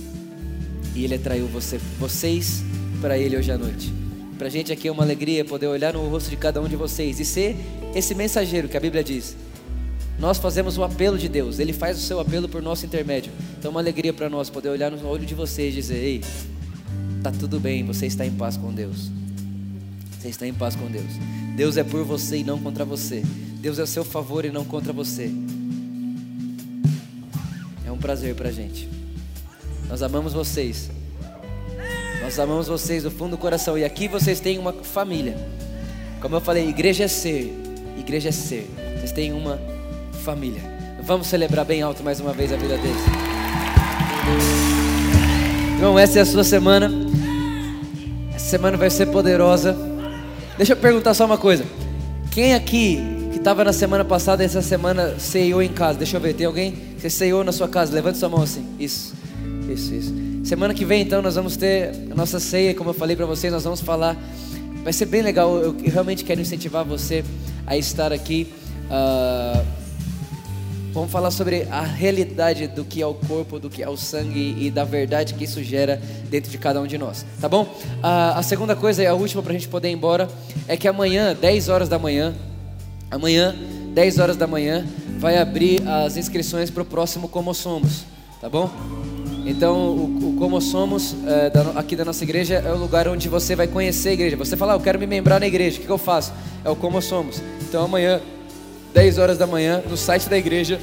[0.96, 2.64] E Ele atraiu você, vocês
[3.02, 3.94] para Ele hoje à noite.
[4.38, 6.76] Para a gente aqui é uma alegria poder olhar no rosto de cada um de
[6.76, 7.56] vocês e ser
[7.94, 9.36] esse mensageiro que a Bíblia diz.
[10.18, 13.32] Nós fazemos o apelo de Deus, Ele faz o seu apelo por nosso intermédio.
[13.58, 16.22] Então, uma alegria para nós poder olhar no olho de vocês e dizer: Ei,
[17.22, 19.12] tá tudo bem, você está em paz com Deus.
[20.18, 21.12] Você está em paz com Deus.
[21.56, 23.24] Deus é por você e não contra você.
[23.60, 25.32] Deus é a seu favor e não contra você.
[27.86, 28.90] É um prazer para gente.
[29.88, 30.90] Nós amamos vocês.
[32.22, 33.78] Nós amamos vocês do fundo do coração.
[33.78, 35.38] E aqui vocês têm uma família.
[36.22, 37.54] Como eu falei, igreja é ser.
[38.00, 38.68] Igreja é ser.
[38.98, 39.75] Vocês têm uma família.
[41.04, 42.98] Vamos celebrar bem alto mais uma vez a vida deles.
[45.78, 46.92] Então, essa é a sua semana.
[48.34, 49.78] Essa semana vai ser poderosa.
[50.58, 51.64] Deixa eu perguntar só uma coisa.
[52.32, 53.00] Quem aqui
[53.32, 56.00] que estava na semana passada essa semana ceiou em casa?
[56.00, 57.94] Deixa eu ver, tem alguém que ceiou na sua casa?
[57.94, 58.66] Levante sua mão assim.
[58.80, 59.14] Isso,
[59.70, 60.14] isso, isso.
[60.44, 63.54] Semana que vem, então, nós vamos ter a nossa ceia, como eu falei para vocês,
[63.54, 64.18] nós vamos falar.
[64.84, 65.56] Vai ser bem legal.
[65.58, 67.24] Eu realmente quero incentivar você
[67.68, 68.52] a estar aqui.
[68.90, 69.85] Uh,
[70.96, 74.56] Vamos falar sobre a realidade do que é o corpo, do que é o sangue
[74.58, 77.68] e da verdade que isso gera dentro de cada um de nós, tá bom?
[78.02, 80.30] A, a segunda coisa e a última para a gente poder ir embora
[80.70, 82.34] é que amanhã, 10 horas da manhã,
[83.12, 83.54] amanhã,
[83.94, 84.88] 10 horas da manhã,
[85.20, 88.06] vai abrir as inscrições para o próximo Como Somos,
[88.40, 88.72] tá bom?
[89.46, 93.28] Então, o, o Como Somos é, da, aqui da nossa igreja é o lugar onde
[93.28, 94.38] você vai conhecer a igreja.
[94.38, 96.32] Você fala, ah, eu quero me membrar na igreja, o que, que eu faço?
[96.64, 97.42] É o Como Somos.
[97.68, 98.22] Então, amanhã,
[98.96, 100.80] 10 horas da manhã, no site da igreja,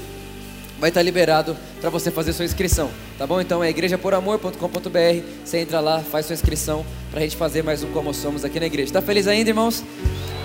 [0.78, 3.40] vai estar liberado para você fazer sua inscrição, tá bom?
[3.40, 7.86] Então é igrejaporamor.com.br, você entra lá, faz sua inscrição para a gente fazer mais um
[7.90, 8.90] Como Somos aqui na igreja.
[8.90, 9.82] Está feliz ainda, irmãos?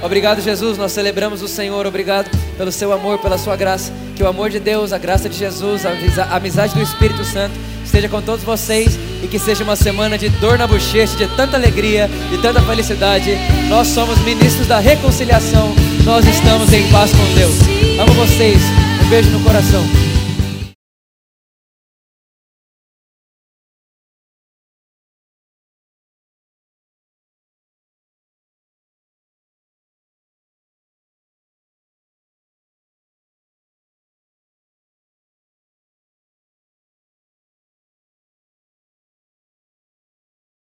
[0.02, 0.78] Obrigado, Jesus.
[0.78, 1.86] Nós celebramos o Senhor.
[1.86, 3.92] Obrigado pelo seu amor, pela sua graça.
[4.16, 7.54] Que o amor de Deus, a graça de Jesus, a amizade do Espírito Santo
[7.84, 11.58] esteja com todos vocês e que seja uma semana de dor na bochecha, de tanta
[11.58, 13.32] alegria, de tanta felicidade.
[13.68, 15.97] Nós somos ministros da reconciliação.
[16.08, 17.60] Nós estamos em paz com Deus.
[18.00, 18.64] Amo vocês.
[19.04, 19.86] Um beijo no coração.